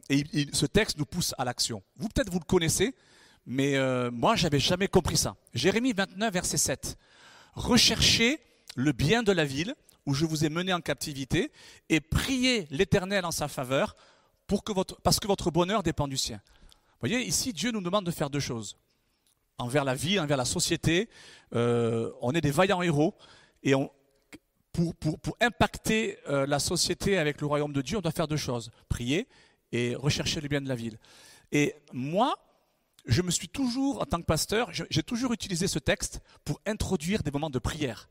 [0.52, 1.82] ce texte nous pousse à l'action.
[1.96, 2.94] Vous, peut-être, vous le connaissez,
[3.46, 5.36] mais euh, moi, j'avais jamais compris ça.
[5.54, 6.96] Jérémie 29, verset 7.
[7.54, 8.38] Recherchez
[8.76, 9.74] le bien de la ville
[10.06, 11.50] où je vous ai mené en captivité
[11.88, 13.96] et priez l'Éternel en sa faveur
[15.02, 16.40] parce que votre bonheur dépend du sien.
[17.00, 18.76] Voyez, ici, Dieu nous demande de faire deux choses.
[19.58, 21.08] Envers la vie, envers la société,
[21.54, 23.14] euh, on est des vaillants héros
[23.62, 23.90] et on,
[24.78, 28.70] pour, impacter euh, la société avec le royaume de Dieu, on doit faire deux choses.
[28.88, 29.28] Prier
[29.72, 30.98] et rechercher le bien de la ville.
[31.52, 32.34] Et moi,
[33.06, 37.22] je me suis toujours, en tant que pasteur, j'ai toujours utilisé ce texte pour introduire
[37.22, 38.08] des moments de prière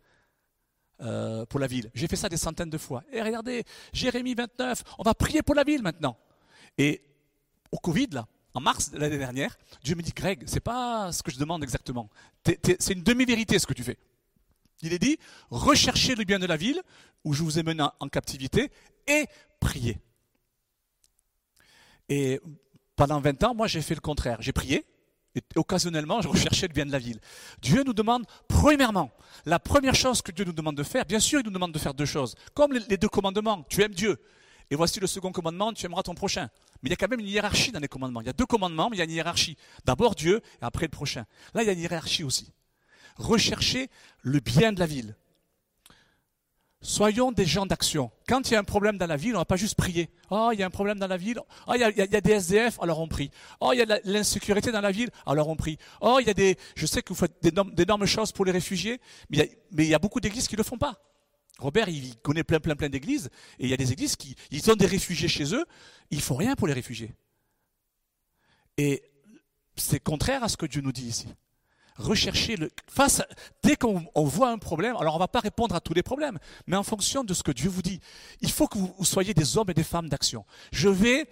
[1.02, 1.92] euh, pour la ville.
[1.94, 3.04] J'ai fait ça des centaines de fois.
[3.12, 3.64] Et regardez,
[3.94, 6.18] Jérémie 29, on va prier pour la ville maintenant.
[6.78, 7.02] Et
[7.72, 11.22] au Covid, là, en mars de l'année dernière, Dieu me dit, Greg, c'est pas ce
[11.22, 12.10] que je demande exactement.
[12.44, 13.98] C'est une demi-vérité ce que tu fais.
[14.82, 15.18] Il est dit,
[15.50, 16.82] recherchez le bien de la ville
[17.24, 18.72] où je vous ai mené en- captivité
[19.08, 19.26] et
[19.60, 20.00] priez.
[22.10, 22.40] Et
[22.96, 24.38] pendant 20 ans, moi, j'ai fait le contraire.
[24.42, 24.86] J'ai prié
[25.36, 27.20] et occasionnellement, je recherchais le bien de la ville.
[27.62, 29.12] Dieu nous demande, premièrement,
[29.46, 31.78] la première chose que Dieu nous demande de faire, bien sûr, il nous demande de
[31.80, 33.64] faire deux choses, comme les deux commandements.
[33.70, 34.20] Tu aimes Dieu.
[34.72, 36.50] Et voici le second commandement, tu aimeras ton prochain.
[36.82, 38.22] Mais il y a quand même une hiérarchie dans les commandements.
[38.22, 39.58] Il y a deux commandements, mais il y a une hiérarchie.
[39.86, 41.26] D'abord Dieu et après le prochain.
[41.54, 42.52] Là, il y a une hiérarchie aussi.
[43.18, 43.90] Rechercher
[44.22, 45.16] le bien de la ville.
[46.82, 48.12] Soyons des gens d'action.
[48.28, 50.10] Quand il y a un problème dans la ville, on ne va pas juste prier.
[50.30, 51.40] Oh, il y a un problème dans la ville.
[51.68, 53.32] Oh, il y a, des SDF, alors on prie.
[53.60, 55.78] Oh, il y a l'insécurité dans la ville, alors on prie.
[56.02, 59.02] Oh, il y a des, je sais que vous faites d'énormes, choses pour les réfugiés,
[59.30, 61.02] mais il, y a, il y a beaucoup d'églises qui ne le font pas.
[61.58, 64.70] Robert, il connaît plein, plein, plein d'églises, et il y a des églises qui, ils
[64.70, 65.66] ont des réfugiés chez eux,
[66.12, 67.12] ils font rien pour les réfugiés.
[68.78, 69.02] Et
[69.76, 71.28] c'est contraire à ce que Dieu nous dit ici
[71.98, 73.22] rechercher le face
[73.64, 76.40] dès qu'on on voit un problème alors on va pas répondre à tous les problèmes
[76.68, 78.00] mais en fonction de ce que Dieu vous dit
[78.42, 81.28] il faut que vous, soyez des hommes et des femmes d'action je vais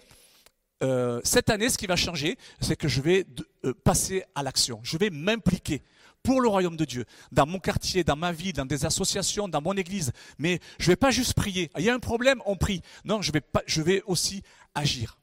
[0.82, 3.26] euh, cette année ce qui va changer c'est que je vais
[3.64, 5.82] euh, passer à l'action je vais m'impliquer
[6.22, 9.62] pour le royaume de Dieu, dans mon quartier, dans ma vie, dans des associations, dans
[9.62, 10.10] mon église.
[10.38, 11.70] Mais je vais pas juste prier.
[11.78, 12.82] Il y a un problème, on prie.
[13.04, 14.42] Non, je vais, pas, je vais aussi
[14.74, 15.18] agir.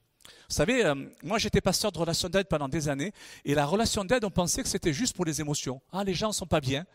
[0.54, 0.93] Vous savez, euh,
[1.24, 3.12] moi j'étais pasteur de relation d'aide pendant des années,
[3.43, 5.82] et la relation d'aide, on pensait que c'était juste pour les émotions.
[5.91, 6.86] Ah, les gens ne sont pas bien,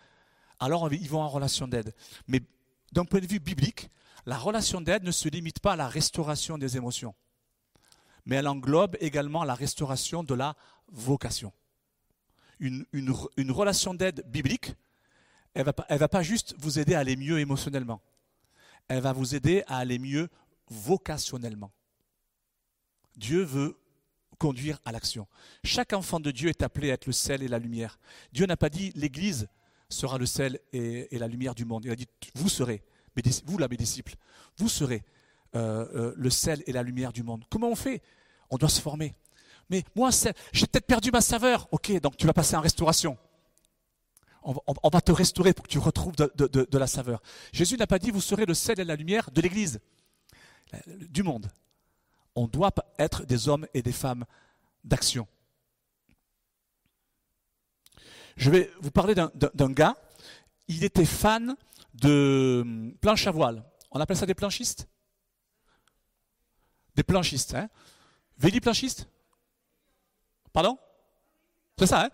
[0.60, 1.92] alors ils vont en relation d'aide.
[2.28, 2.40] Mais
[2.92, 3.90] d'un point de vue biblique,
[4.26, 7.16] la relation d'aide ne se limite pas à la restauration des émotions,
[8.26, 10.54] mais elle englobe également la restauration de la
[10.92, 11.52] vocation.
[12.60, 12.86] Une,
[13.50, 14.72] relation d'aide biblique,
[15.54, 18.00] elle ne va pas juste vous aider à aller mieux émotionnellement,
[18.86, 20.28] elle va vous aider à aller mieux
[20.68, 21.72] vocationnellement.
[23.18, 23.76] Dieu veut
[24.38, 25.26] conduire à l'action.
[25.64, 27.98] Chaque enfant de Dieu est appelé à être le sel et la lumière.
[28.32, 29.48] Dieu n'a pas dit l'Église
[29.88, 31.84] sera le sel et, la lumière du monde.
[31.84, 32.82] Il a dit vous serez,
[33.44, 34.14] vous là mes disciples,
[34.56, 35.02] vous serez
[35.56, 37.44] euh, euh, le sel et la lumière du monde.
[37.50, 38.02] Comment on fait?
[38.50, 39.14] On doit se former.
[39.70, 40.10] Mais moi,
[40.52, 41.68] j'ai peut-être perdu ma saveur.
[41.72, 43.18] Ok, donc tu vas passer en restauration.
[44.42, 47.20] On va, te restaurer pour que tu retrouves de, la saveur.
[47.52, 49.80] Jésus n'a pas dit vous serez le sel et la lumière de l'Église,
[50.86, 51.50] du monde
[52.38, 54.24] on doit être des hommes et des femmes
[54.84, 55.26] d'action.
[58.36, 59.96] Je vais vous parler d'un- gars.
[60.68, 61.56] Il était fan
[61.94, 63.64] de hum, planches à voile.
[63.90, 64.86] On appelle ça des planchistes?
[66.94, 67.68] Des planchistes, hein
[68.38, 69.08] Véli planchiste?
[70.52, 70.78] Pardon?
[71.76, 72.10] C'est ça, hein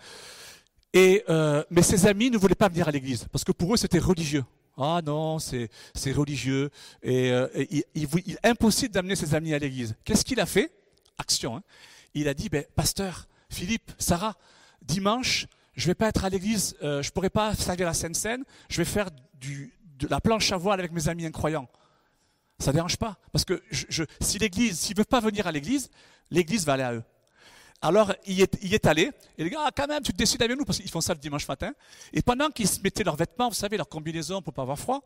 [0.95, 3.77] et, euh, Mais ses amis ne voulaient pas venir à l'église parce que pour eux
[3.77, 4.45] c'était religieux.
[4.77, 5.68] Ah non, c'est
[6.12, 6.70] religieux.
[7.03, 9.95] Et, euh, et il, il, impossible d'amener ses amis à l'église.
[10.05, 10.72] Qu'est-ce qu'il a fait?
[11.18, 11.57] Action.
[11.57, 11.62] hein.
[12.14, 14.37] Il a dit, ben, pasteur, Philippe, Sarah,
[14.83, 18.45] dimanche, je vais pas être à l'église, euh, je pourrai pas servir la Sainte Seine,
[18.68, 19.11] je vais faire
[19.41, 21.68] de la planche à voile avec mes amis incroyants.
[22.59, 23.18] Ça ne dérange pas.
[23.33, 25.91] Parce que je, je- si l'église, s'ils ne veulent pas venir à l'église,
[26.31, 27.03] l'église va aller à eux.
[27.85, 29.11] Alors, il est, allé.
[29.37, 31.12] Et les gars, ah, quand même, tu te décides avec nous, parce qu'ils font ça
[31.12, 31.72] le dimanche matin.
[32.14, 35.03] Et pendant qu'ils se mettaient leurs vêtements, vous savez, leur combinaison pour pas avoir froid,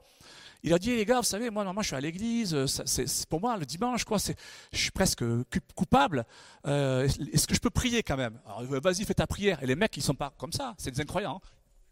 [0.62, 2.54] il a dit, les gars, vous savez, moi, normalement, je suis à l'église.
[2.54, 6.24] euh, C'est pour moi, le dimanche, quoi, je suis presque cu- coupable.
[6.68, 8.38] Euh, Est-ce que je peux prier quand même?
[8.46, 9.60] Alors, euh, vas-y, fais ta prière.
[9.60, 10.74] Et les mecs, ils sont pas comme ça.
[10.78, 11.40] C'est des incroyants.
[11.44, 11.48] hein.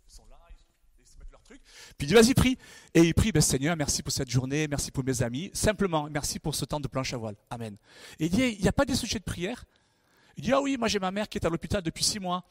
[0.08, 1.60] Ils sont là, ils, se mettent.
[1.98, 2.58] Puis il dit, vas-y, prie.
[2.94, 5.50] Et il prie, ben, Seigneur, merci pour cette journée, merci pour mes amis.
[5.52, 7.34] Simplement, merci pour ce temps de planche à voile.
[7.50, 7.76] Amen.
[8.20, 9.64] Et il dit, il n'y a pas des sujets de prière
[10.36, 12.44] il dit, ah oui, moi j'ai ma mère qui est à l'hôpital depuis six mois.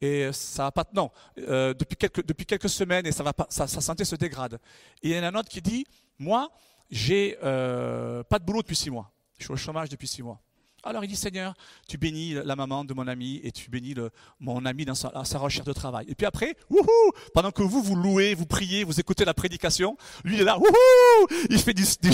[0.00, 3.46] Et ça va pas, non, euh, depuis, quelques, depuis quelques semaines et ça va pas,
[3.48, 4.58] sa, sa santé se dégrade.
[5.02, 5.86] Et il y en a un autre qui dit,
[6.18, 6.50] moi,
[6.90, 9.10] j'ai euh, pas de boulot depuis six mois.
[9.38, 10.40] Je suis au chômage depuis six mois.
[10.84, 11.54] Alors il dit Seigneur,
[11.88, 14.10] tu bénis la maman de mon ami et tu bénis le,
[14.40, 16.06] mon ami dans sa, sa, recherche de travail.
[16.08, 19.96] Et puis après, wouhou, pendant que vous vous louez, vous priez, vous écoutez la prédication,
[20.24, 22.10] lui il est là, wouhou, il fait du, du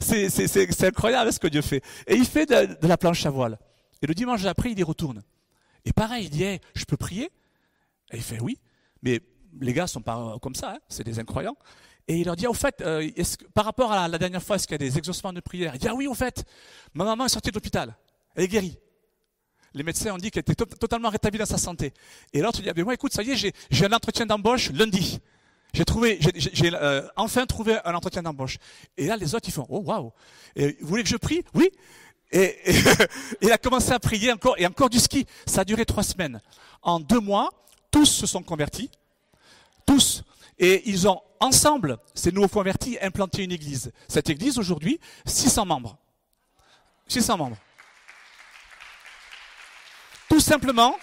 [0.00, 1.82] c'est, incroyable ce que Dieu fait.
[2.08, 3.58] Et il fait de, la planche à voile.
[4.04, 5.22] Et le dimanche après, il y retourne.
[5.86, 7.30] Et pareil, il dit, je peux prier?
[8.12, 8.58] Et il fait oui,
[9.02, 9.22] mais
[9.62, 11.56] les gars sont pas comme ça, hein, c'est des incroyants.
[12.06, 13.10] Et il leur dit, au fait, euh,
[13.54, 15.74] par rapport à la, dernière fois, est-ce qu'il y a des exaucements de prière?
[15.74, 16.44] Il dit, ah oui, au fait,
[16.92, 17.96] ma maman est sortie de l'hôpital,
[18.34, 18.78] elle est guérie.
[19.72, 21.94] Les médecins ont dit qu'elle était totalement rétablie dans sa santé.
[22.34, 25.18] Et l'autre dit, ah ben moi, écoute, ça y est, j'ai un entretien d'embauche lundi.
[25.72, 28.58] J'ai trouvé, j'ai euh, enfin trouvé un entretien d'embauche.
[28.98, 30.12] Et là, les autres, ils font, oh waouh.
[30.56, 31.42] Vous voulez que je prie?
[31.54, 31.70] Oui.
[32.30, 32.58] Et,
[33.40, 35.26] il a commencé à prier encore, et encore du ski.
[35.46, 36.40] Ça a duré trois semaines.
[36.82, 37.50] En deux mois,
[37.90, 38.90] tous se sont convertis.
[39.86, 40.22] Tous.
[40.58, 43.92] Et ils ont ensemble, ces nouveaux convertis, implanté une église.
[44.08, 45.96] Cette église, aujourd'hui, 600 membres.
[47.08, 47.56] 600 membres.
[50.28, 50.96] Tout simplement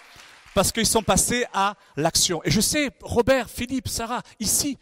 [0.54, 2.42] parce qu'ils sont passés à l'action.
[2.44, 4.78] Et je sais, Robert, Philippe, Sarah, ici,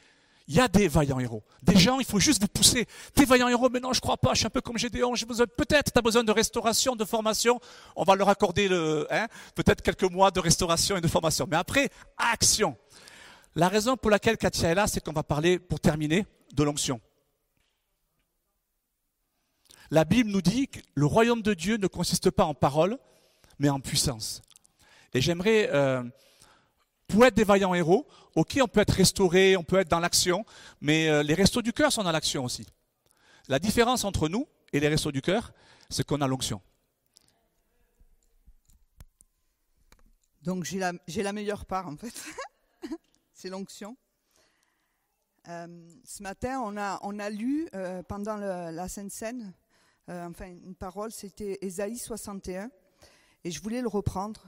[0.49, 1.43] il y a des vaillants héros.
[1.61, 2.87] Des gens, il faut juste vous pousser.
[3.15, 5.27] Des vaillants héros, mais non, je crois pas, je suis un peu comme Gédéon, j'ai
[5.27, 7.59] besoin, peut-être, tu as besoin de restauration, de formation.
[7.95, 11.45] On va leur accorder le, hein, peut-être quelques mois de restauration et de formation.
[11.47, 12.75] Mais après, action.
[13.55, 16.25] La raison pour laquelle Katia est là, c'est qu'on va parler, pour terminer,
[16.55, 16.99] de l'onction.
[19.91, 22.97] La Bible nous dit que le royaume de Dieu ne consiste pas en paroles,
[23.59, 24.41] mais en puissance.
[25.13, 26.01] Et j'aimerais, euh,
[27.09, 30.45] pour être des vaillants héros, ok, on peut être restauré, on peut être dans l'action,
[30.79, 32.65] mais euh, les restos du cœur sont dans l'action aussi.
[33.47, 35.51] La différence entre nous et les restos du cœur,
[35.89, 36.61] c'est qu'on a l'onction.
[40.43, 42.13] Donc j'ai la, la meilleure part en fait.
[43.33, 43.97] c'est l'onction.
[45.47, 45.67] Euh,
[46.05, 49.53] ce matin, on a, on a lu euh, pendant la Sainte Seine,
[50.09, 52.69] euh, enfin une parole, c'était Ésaïe 61,
[53.43, 54.43] et je voulais le reprendre.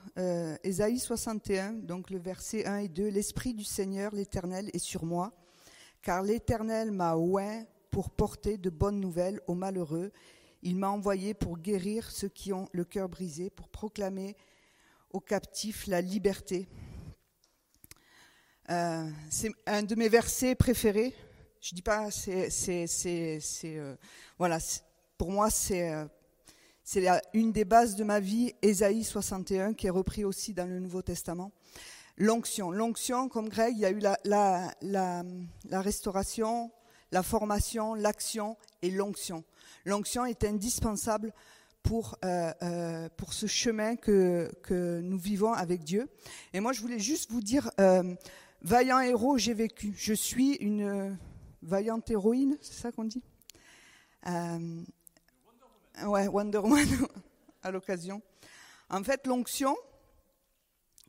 [0.64, 5.34] Ésaïe 61, donc le verset 1 et 2, L'Esprit du Seigneur, l'Éternel, est sur moi,
[6.02, 10.12] car l'Éternel m'a oint pour porter de bonnes nouvelles aux malheureux.
[10.62, 14.36] Il m'a envoyé pour guérir ceux qui ont le cœur brisé, pour proclamer
[15.12, 16.68] aux captifs la liberté
[18.72, 21.14] euh, c'est un de mes versets préférés.
[21.60, 22.50] Je dis pas, c'est,
[23.66, 23.96] euh,
[24.38, 24.60] voilà,
[25.18, 26.06] pour moi c'est euh,
[26.84, 30.80] c'est une des bases de ma vie, Ésaïe 61, qui est repris aussi dans le
[30.80, 31.52] Nouveau Testament.
[32.18, 34.18] L'onction, l'onction, comme Greg, il y a eu la,
[34.82, 35.24] la,
[35.82, 36.72] restauration,
[37.12, 39.44] la formation, l'action et l'onction.
[39.86, 41.34] L'onction est indispensable
[41.84, 46.10] pour, euh, euh, pour ce chemin que, que nous vivons avec Dieu.
[46.54, 48.04] Et moi, je voulais juste vous dire, euh,
[48.64, 49.94] Vaillant héros, j'ai vécu.
[49.98, 51.18] Je suis une
[51.64, 53.24] vaillante héroïne, c'est ça qu'on dit?
[56.04, 56.88] Ouais, Wonder Woman
[57.64, 58.22] à l'occasion.
[58.90, 59.76] En fait, l'onction,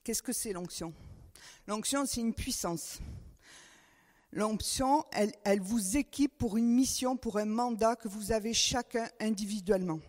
[0.04, 0.92] qu'est-ce que c'est l'onction?
[1.66, 2.98] L'onction, c'est une puissance.
[4.32, 10.00] L'onction, elle, vous équipe pour une mission, pour un mandat que vous avez chacun individuellement.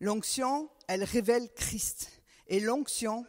[0.00, 2.22] L'onction, elle révèle Christ.
[2.46, 3.24] Et l'onction,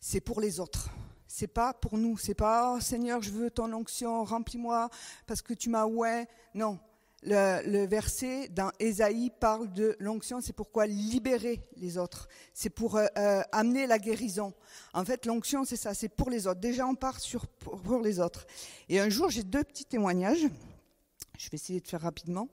[0.00, 0.90] c'est pour les autres
[1.36, 4.88] c'est pas pour nous, c'est pas oh, Seigneur, je veux ton onction, remplis-moi
[5.26, 6.28] parce que tu m'as ouais.
[6.54, 6.78] Non,
[7.24, 13.06] le, verset dans Ésaïe parle de l'onction, c'est pourquoi libérer les autres, c'est pour euh,
[13.18, 14.52] euh, amener la guérison.
[14.92, 16.60] En fait, l'onction, c'est ça, c'est pour les autres.
[16.60, 18.46] Déjà, on part sur pour, les autres.
[18.88, 20.46] Et un jour, j'ai deux petits témoignages.
[21.38, 22.48] Je vais essayer de faire rapidement.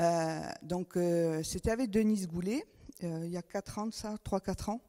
[0.00, 0.98] Euh, donc,
[1.44, 2.64] c'était avec Denise Goulet,
[3.02, 4.80] il y a 4 ans, ça, 3-4 ans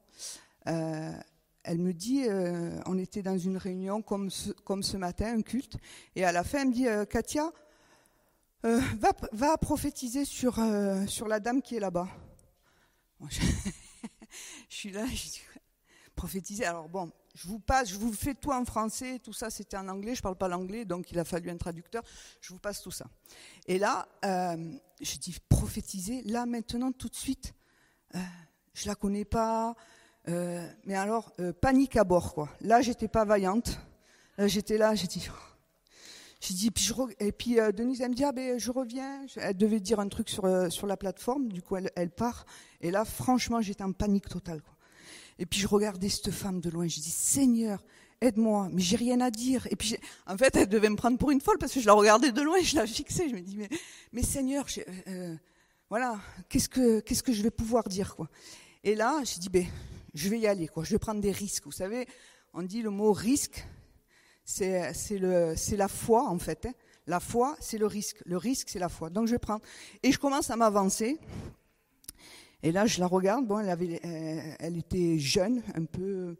[1.63, 2.25] elle me dit,
[2.85, 5.77] on était dans une réunion comme ce, matin, un culte,
[6.15, 7.51] et à la fin, elle me dit, Katia,
[8.65, 8.81] euh,
[9.31, 10.59] va, prophétiser sur,
[11.07, 12.07] sur la dame qui est là-bas.
[13.29, 13.39] je,
[14.69, 15.41] suis là, je dis,
[16.15, 16.65] prophétiser.
[16.65, 19.87] Alors bon, je vous passe, je vous fais tout en français, tout ça c'était en
[19.87, 22.03] anglais, je parle pas l'anglais, donc il a fallu un traducteur,
[22.41, 23.07] je vous passe tout ça.
[23.67, 27.53] Et là, je dis, prophétiser, là maintenant, tout de suite,
[28.73, 29.75] je la connais pas,
[30.27, 32.49] euh, mais alors, euh, panique à bord, quoi.
[32.61, 33.79] Là, j'étais pas vaillante.
[34.37, 35.27] j'étais là, j'ai dit.
[36.41, 36.53] Je
[37.19, 39.25] et puis euh, Denise, elle me dit, ah ben, je reviens.
[39.35, 42.45] Elle devait dire un truc sur, sur la plateforme, du coup, elle, elle part.
[42.81, 44.61] Et là, franchement, j'étais en panique totale.
[44.61, 44.73] Quoi.
[45.37, 46.87] Et puis, je regardais cette femme de loin.
[46.87, 47.83] Je dis, Seigneur,
[48.21, 49.67] aide-moi, mais j'ai rien à dire.
[49.69, 51.93] Et puis, en fait, elle devait me prendre pour une folle parce que je la
[51.93, 53.27] regardais de loin et je la fixais.
[53.27, 53.69] Je me dis, mais,
[54.13, 54.65] mais Seigneur,
[55.89, 58.29] voilà, qu'est-ce que, qu'est-ce que je vais pouvoir dire, quoi?
[58.83, 59.65] Et là, j'ai dit, ben,
[60.13, 60.83] je vais y aller, quoi.
[60.85, 61.65] Je vais prendre des risques.
[61.65, 62.07] Vous savez,
[62.53, 63.65] on dit le mot risque,
[64.49, 66.65] c'est la foi, en fait.
[66.65, 66.73] Hein.
[67.05, 68.21] La foi, c'est le risque.
[68.25, 69.09] Le risque, c'est la foi.
[69.09, 69.61] Donc je prendre.
[70.03, 71.17] Et je commence à m'avancer.
[72.61, 73.45] Et là, je la regarde.
[73.45, 76.35] Bon, elle, avait, euh, elle était jeune, un peu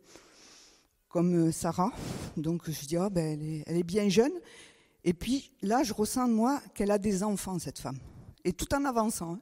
[1.08, 1.92] comme euh, Sarah.
[2.36, 4.34] Donc je dis, oh, ben, elle, est, elle est bien jeune.
[5.04, 8.00] Et puis là, je ressens moi qu'elle a des enfants, cette femme.
[8.44, 9.42] Et tout en avançant, hein,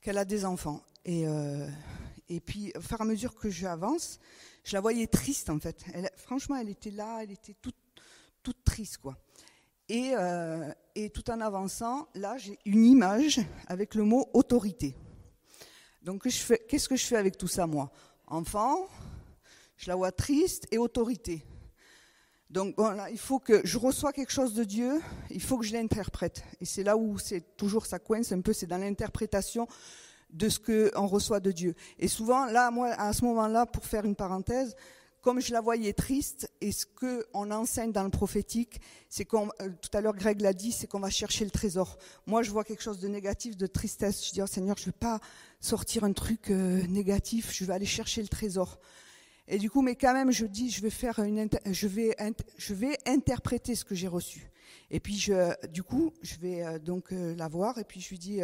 [0.00, 0.82] qu'elle a des enfants.
[1.04, 1.68] Et, euh,
[2.28, 4.18] et puis, au fur et à mesure que j'avance,
[4.64, 5.84] je la voyais triste, en fait.
[6.16, 7.76] Franchement, elle était là, elle était toute,
[8.42, 9.16] toute triste, quoi.
[9.88, 14.94] Et, euh, et tout en avançant, là, j'ai une image avec le mot autorité.
[16.02, 17.90] Donc, qu'est-ce que je fais avec tout ça, moi?
[18.26, 18.86] Enfant,
[19.76, 21.44] je la vois triste et autorité.
[22.50, 25.74] Donc voilà, il faut que je reçois quelque chose de Dieu, il faut que je
[25.74, 26.44] l'interprète.
[26.60, 29.68] Et c'est là où c'est toujours ça coince un peu, c'est dans l'interprétation
[30.30, 31.74] de ce qu'on reçoit de Dieu.
[31.98, 34.76] Et souvent, là, moi, à ce moment-là, pour faire une parenthèse,
[35.28, 39.68] comme je la voyais triste, et ce qu'on enseigne dans le prophétique, c'est qu'on, euh,
[39.82, 41.98] tout à l'heure Greg l'a dit, c'est qu'on va chercher le trésor.
[42.26, 44.26] Moi, je vois quelque chose de négatif, de tristesse.
[44.26, 45.20] Je dis, oh Seigneur, je ne vais pas
[45.60, 48.78] sortir un truc euh, négatif, je vais aller chercher le trésor.
[49.48, 52.16] Et du coup, mais quand même, je dis, je vais faire une, je vais,
[52.56, 54.50] je vais interpréter ce que j'ai reçu.
[54.90, 58.18] Et puis, je, du coup, je vais euh, donc la voir et puis je lui
[58.18, 58.40] dis,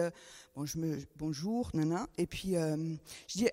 [1.16, 2.08] bonjour, nana.
[2.18, 3.48] Et puis, je dis,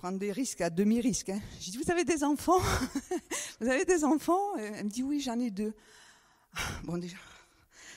[0.00, 1.28] prendre des risques à demi-risque.
[1.28, 1.40] Hein.
[1.60, 2.58] Je dis, vous avez des enfants?
[3.60, 4.56] Vous avez des enfants?
[4.56, 5.74] Elle me dit, oui, j'en ai deux.
[6.84, 7.18] Bon, déjà,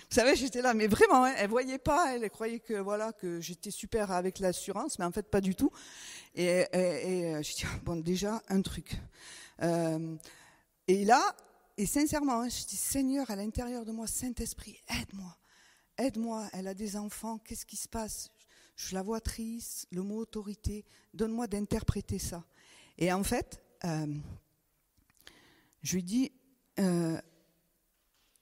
[0.10, 3.39] vous savez, j'étais là, mais vraiment, hein, elle voyait pas, elle croyait que voilà que
[3.39, 5.72] j'étais super avec l'assurance, mais en fait pas du tout.
[6.36, 8.97] Et, et, je dis bon, déjà un truc.
[9.62, 10.18] Euh,
[10.89, 11.34] et là,
[11.78, 15.38] et sincèrement, hein, je dis Seigneur, à l'intérieur de moi, Saint Esprit, aide-moi,
[15.97, 16.49] aide-moi.
[16.51, 18.30] Elle a des enfants, qu'est-ce qui se passe?
[18.76, 20.86] Je la vois triste, le mot autorité.
[21.13, 22.43] Donne-moi d'interpréter ça.
[22.97, 24.15] Et en fait, euh,
[25.82, 26.32] je lui dis.
[26.80, 27.19] Euh,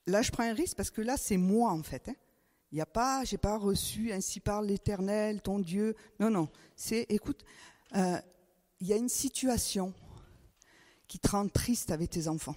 [0.08, 2.10] là, je prends un risque parce que là, c'est moi en fait.
[2.10, 2.16] Hein.
[2.72, 5.96] Il n'y a pas, j'ai pas reçu ainsi parle l'Éternel, ton Dieu.
[6.20, 6.50] Non, non.
[6.76, 7.44] C'est, écoute,
[7.96, 8.18] euh,
[8.80, 9.94] il y a une situation
[11.08, 12.56] qui te rend triste avec tes enfants.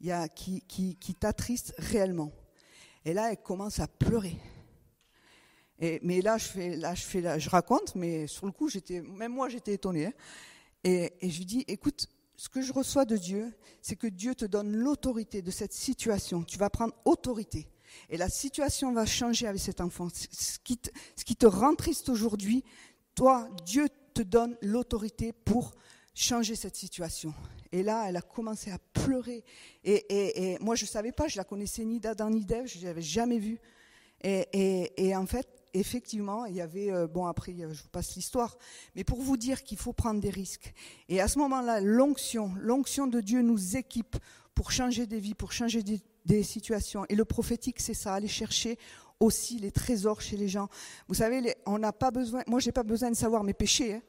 [0.00, 2.32] Y a qui, qui, qui t'attriste réellement.
[3.04, 4.38] Et là, elle commence à pleurer.
[6.02, 8.68] Mais là, je fais, là, je fais, je raconte, mais sur le coup,
[9.18, 10.06] même moi, j'étais étonnée.
[10.06, 10.12] Hein.
[10.84, 12.06] Et, je lui dis, écoute,
[12.36, 16.44] ce que je reçois de Dieu, c'est que Dieu te donne l'autorité de cette situation.
[16.44, 17.68] Tu vas prendre autorité.
[18.08, 20.08] Et la situation va changer avec cet enfant.
[20.12, 22.64] Ce qui te, ce qui te rend triste aujourd'hui,
[23.14, 25.72] toi, Dieu te donne l'autorité pour
[26.14, 27.34] changer cette situation.
[27.72, 29.44] Et là, elle a commencé à pleurer.
[29.82, 32.84] Et, moi, je ne savais pas, je la connaissais ni d'Adam ni d'Ève, je ne
[32.84, 33.58] l'avais jamais vue.
[34.22, 38.56] et, en fait, effectivement, il y avait, euh, bon après euh, je vous passe l'histoire,
[38.94, 40.72] mais pour vous dire qu'il faut prendre des risques.
[41.08, 44.16] Et à ce moment-là, l'onction, l'onction de Dieu nous équipe
[44.54, 47.04] pour changer des vies, pour changer des, situations.
[47.08, 48.78] Et le prophétique, c'est ça, aller chercher
[49.18, 50.68] aussi les trésors chez les gens.
[51.08, 53.94] Vous savez, on n'a pas besoin, moi j'ai pas besoin de savoir mes péchés.
[53.94, 54.02] Hein.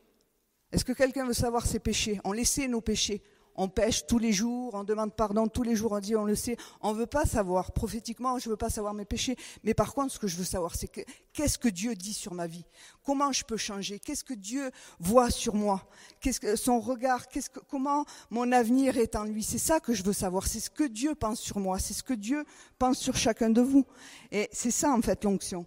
[0.72, 2.20] Est-ce que quelqu'un veut savoir ses péchés?
[2.24, 3.22] On laissait nos péchés
[3.56, 6.36] on pêche tous les jours, on demande pardon tous les jours, on dit, on le
[6.36, 6.58] sait.
[6.82, 7.72] On ne veut pas savoir.
[7.72, 9.36] Prophétiquement, je ne veux pas savoir mes péchés.
[9.64, 10.88] Mais par contre, ce que je veux savoir, c'est
[11.34, 12.66] qu'est-ce que Dieu dit sur ma vie?
[13.06, 13.99] Comment je peux changer?
[13.99, 15.88] Qu'est-ce que Dieu voit sur moi?
[16.20, 17.26] Qu'est-ce que son regard
[17.70, 19.43] Comment mon avenir est en lui?
[19.43, 20.47] C'est ça que je veux savoir.
[20.47, 21.80] C'est ce que Dieu pense sur moi.
[21.80, 22.45] C'est ce que Dieu
[22.80, 23.86] pense sur chacun de vous.
[24.32, 25.66] Et c'est ça, en fait, l'onction.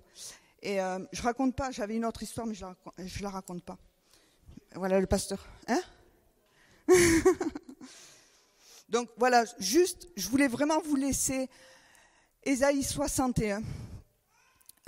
[0.63, 2.75] Et euh, je raconte pas, j'avais une autre histoire, mais je la,
[3.21, 3.79] la raconte pas.
[4.75, 5.47] Voilà le pasteur.
[5.69, 5.81] Hein?
[8.89, 11.49] Donc voilà, juste, je voulais vraiment vous laisser
[12.45, 13.63] Ésaïe 61.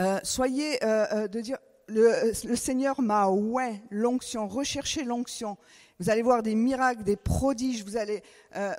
[0.01, 5.57] Euh, soyez euh, euh, de dire, le, Seigneur m'a ouais, l'onction, recherchez l'onction.
[5.99, 8.23] Vous allez voir des miracles, des prodiges, vous allez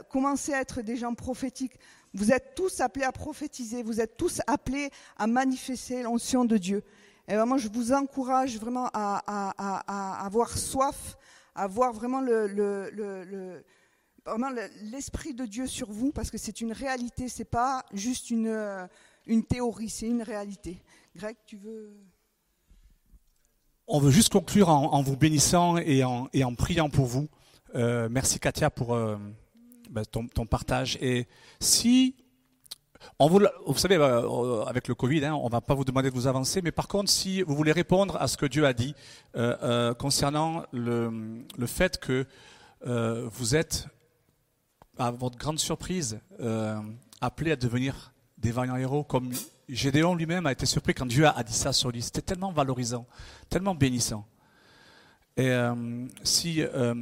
[0.10, 1.74] commencer à être des gens prophétiques.
[2.14, 6.84] Vous êtes tous appelés à prophétiser, vous êtes tous appelés à manifester l'onction de Dieu.
[7.28, 11.18] Et vraiment, je vous encourage vraiment à, avoir soif,
[11.56, 13.64] vraiment le, le
[14.82, 18.88] l'esprit de Dieu sur vous, parce que c'est une réalité, c'est pas juste une, euh,
[19.48, 20.82] théorie, c'est une réalité.
[21.16, 21.98] Greg, tu veux
[23.88, 27.28] On veut juste conclure en, vous bénissant et en, priant pour vous.
[27.76, 29.18] Euh, merci Katia pour euh,
[29.90, 30.98] bah, ton, partage.
[31.02, 31.28] Et
[31.60, 32.16] si
[33.20, 33.96] vous, savez,
[34.68, 36.88] avec le Covid, hein, on ne va pas vous demander de vous avancer, mais par
[36.88, 38.96] contre, si vous voulez répondre à ce que Dieu a dit
[39.98, 42.26] concernant le, fait que
[42.86, 43.88] vous êtes
[45.00, 46.78] à votre grande surprise, euh,
[47.22, 49.32] appelés à devenir des vaillants héros, comme
[49.70, 52.02] Gédéon lui-même a été surpris quand Dieu a dit ça sur lui.
[52.02, 53.06] C'était tellement valorisant,
[53.50, 54.26] tellement bénissant.
[55.38, 56.96] Et euh, si euh,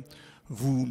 [0.47, 0.87] vous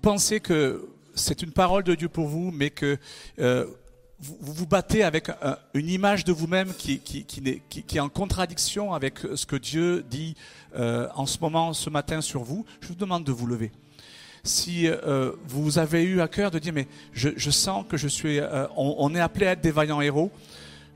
[0.00, 0.88] pensez que
[1.20, 2.98] c'est une parole de Dieu pour vous, mais que
[3.38, 5.30] vous vous battez avec
[5.72, 10.34] une image de vous-même qui, qui, est en contradiction avec ce que Dieu dit
[10.76, 13.72] en ce moment, ce matin sur vous, je vous demande de vous lever.
[14.44, 14.88] Si
[15.46, 18.40] vous avez eu à cœur de dire, mais je, sens que je suis,
[18.76, 20.30] on, est appelé à être des vaillants héros,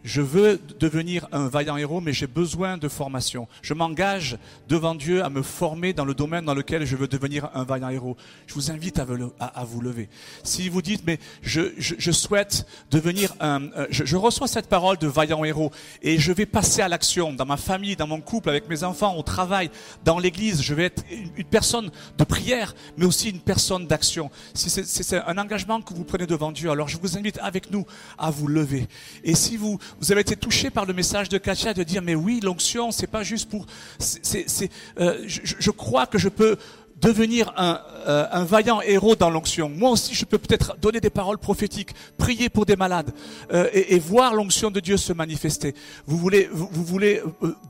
[0.05, 3.49] je veux devenir un vaillant héros, mais j'ai besoin de formation.
[3.63, 4.37] Je m'engage
[4.69, 7.89] devant Dieu à me former dans le domaine dans lequel je veux devenir un vaillant
[7.89, 8.17] héros.
[8.47, 10.11] Je vous invite à, vous lever.
[10.43, 13.65] Si vous dites, mais je, souhaite devenir un...
[13.73, 15.71] Euh, je, reçois cette parole de vaillant héros
[16.03, 19.17] et je vais passer à l'action dans ma famille, dans mon couple, avec mes enfants,
[19.17, 19.71] au travail,
[20.05, 20.61] dans l'église.
[20.61, 24.31] Je vais être une, personne de prière, mais aussi une personne d'action.
[24.53, 27.87] Si c'est un engagement que vous prenez devant Dieu, alors je vous invite avec nous
[28.19, 28.87] à vous lever.
[29.23, 32.15] Et si vous vous avez été touché par le message de Katia de dire mais
[32.15, 33.67] oui l'onction c'est pas juste pour
[33.99, 34.71] c'est
[35.01, 36.57] euh, je, je, crois que je peux
[37.01, 39.69] devenir un, euh, un vaillant héros dans l'onction.
[39.69, 43.13] Moi aussi, je peux peut-être donner des paroles prophétiques, prier pour des malades
[43.53, 45.75] euh, et, et, voir l'onction de Dieu se manifester.
[46.07, 47.21] Vous voulez, vous, vous voulez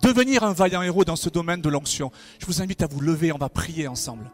[0.02, 2.12] devenir un vaillant héros dans ce domaine de l'onction.
[2.38, 4.30] Je vous invite à vous lever, on va prier ensemble.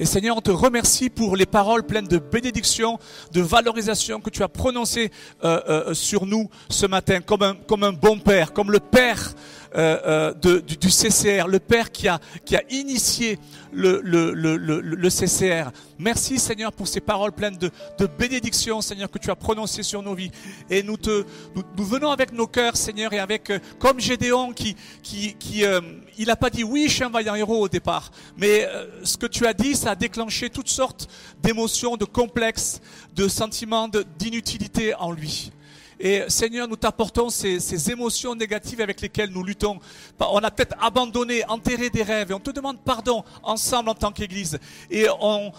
[0.00, 3.00] Et Seigneur, on te remercie pour les paroles pleines de bénédiction,
[3.32, 5.10] de valorisation que tu as prononcées
[5.42, 9.34] euh, euh, sur nous ce matin, comme un, comme un bon père, comme le père
[9.74, 13.40] euh, de, du, CCR, le père qui a, qui a initié
[13.72, 15.72] le, le, le, le, CCR.
[15.98, 20.02] Merci Seigneur pour ces paroles pleines de, de bénédiction, Seigneur, que tu as prononcées sur
[20.02, 20.30] nos vies.
[20.70, 21.24] Et nous, te,
[21.76, 25.64] nous, venons avec nos cœurs, Seigneur, et avec, comme Gédéon qui, qui, qui
[26.18, 29.16] il n'a pas dit oui, je suis un vaillant héros au départ, mais euh, ce
[29.16, 31.08] que tu as dit, ça a déclenché toutes sortes
[31.42, 32.80] d'émotions, de complexes,
[33.14, 33.88] de sentiments
[34.18, 35.52] d'inutilité en lui.
[36.00, 39.80] Et Seigneur, nous t'apportons ces, émotions négatives avec lesquelles nous luttons.
[40.20, 44.12] On a peut-être abandonné, enterré des rêves et on te demande pardon ensemble en tant
[44.12, 44.58] qu'Église.
[44.90, 45.52] Et on,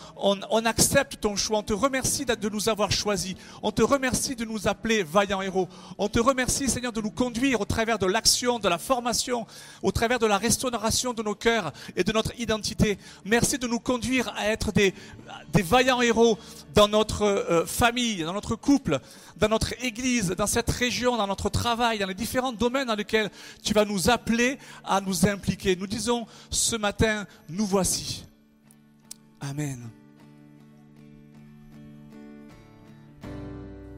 [0.65, 1.59] accepte ton choix.
[1.59, 3.35] On te remercie de nous avoir choisis.
[3.63, 5.67] On te remercie de nous appeler vaillants héros.
[5.97, 9.45] On te remercie, Seigneur, de nous conduire au travers de l'action, de la formation,
[9.83, 12.97] au travers de la restauration de nos cœurs et de notre identité.
[13.25, 14.93] Merci de nous conduire à être des,
[15.51, 16.37] des vaillants héros
[16.73, 18.99] dans notre euh, famille, dans notre couple,
[19.37, 23.29] dans notre Église dans cette région, dans notre travail, dans les différents domaines dans lesquels
[23.63, 25.75] tu vas nous appeler à nous impliquer.
[25.75, 28.25] Nous disons ce matin, nous voici.
[29.41, 29.89] Amen.